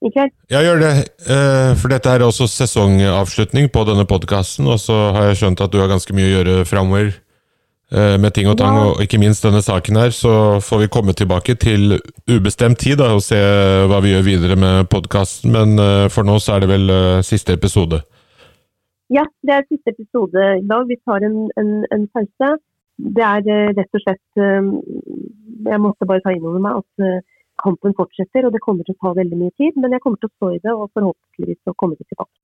Ja, 0.00 0.62
gjør 0.64 0.78
det. 0.80 0.92
Uh, 1.28 1.76
for 1.76 1.92
dette 1.92 2.08
er 2.08 2.22
også 2.24 2.46
sesongavslutning 2.48 3.68
på 3.68 3.84
denne 3.84 4.06
podkasten. 4.08 4.64
Og 4.72 4.80
så 4.80 4.96
har 5.12 5.28
jeg 5.28 5.36
skjønt 5.42 5.60
at 5.60 5.72
du 5.72 5.76
har 5.76 5.90
ganske 5.92 6.14
mye 6.16 6.30
å 6.30 6.32
gjøre 6.38 6.64
framover. 6.64 7.12
Eh, 7.90 8.16
med 8.22 8.30
ting 8.30 8.46
og 8.46 8.54
tang, 8.54 8.76
ja. 8.78 8.82
og 8.86 9.00
ikke 9.02 9.18
minst 9.18 9.42
denne 9.42 9.58
saken 9.66 9.96
her, 9.98 10.12
så 10.14 10.32
får 10.62 10.78
vi 10.84 10.90
komme 10.94 11.10
tilbake 11.18 11.56
til 11.58 11.96
ubestemt 12.30 12.78
tid 12.78 13.00
da, 13.00 13.08
og 13.16 13.24
se 13.26 13.40
hva 13.90 13.98
vi 14.04 14.12
gjør 14.12 14.28
videre 14.28 14.56
med 14.64 14.86
podkasten. 14.92 15.50
Men 15.56 15.74
uh, 15.82 16.06
for 16.14 16.22
nå 16.28 16.36
så 16.38 16.54
er 16.54 16.62
det 16.62 16.70
vel 16.70 16.86
uh, 16.86 17.18
siste 17.26 17.56
episode. 17.58 17.98
Ja, 19.10 19.24
det 19.42 19.56
er 19.56 19.66
siste 19.66 19.90
episode 19.90 20.46
i 20.60 20.62
dag. 20.70 20.86
Vi 20.86 21.00
tar 21.02 21.26
en, 21.26 21.40
en, 21.58 21.72
en 21.90 22.06
pause. 22.14 22.52
Det 23.18 23.26
er 23.26 23.42
rett 23.74 23.96
og 23.96 24.02
slett 24.04 24.38
Jeg 24.38 25.78
måtte 25.82 26.06
bare 26.06 26.20
ta 26.22 26.34
inn 26.34 26.44
over 26.44 26.60
meg 26.62 26.78
at 26.78 27.24
kampen 27.64 27.96
fortsetter, 27.96 28.46
og 28.46 28.54
det 28.54 28.62
kommer 28.62 28.86
til 28.86 28.94
å 28.94 29.02
ta 29.02 29.16
veldig 29.18 29.38
mye 29.40 29.56
tid. 29.58 29.74
Men 29.82 29.96
jeg 29.96 30.04
kommer 30.04 30.20
til 30.22 30.30
å 30.30 30.36
stå 30.36 30.52
i 30.54 30.62
det, 30.62 30.76
og 30.76 30.92
forhåpentligvis 30.94 31.58
så 31.64 31.74
kommer 31.74 31.98
vi 31.98 32.06
tilbake. 32.06 32.36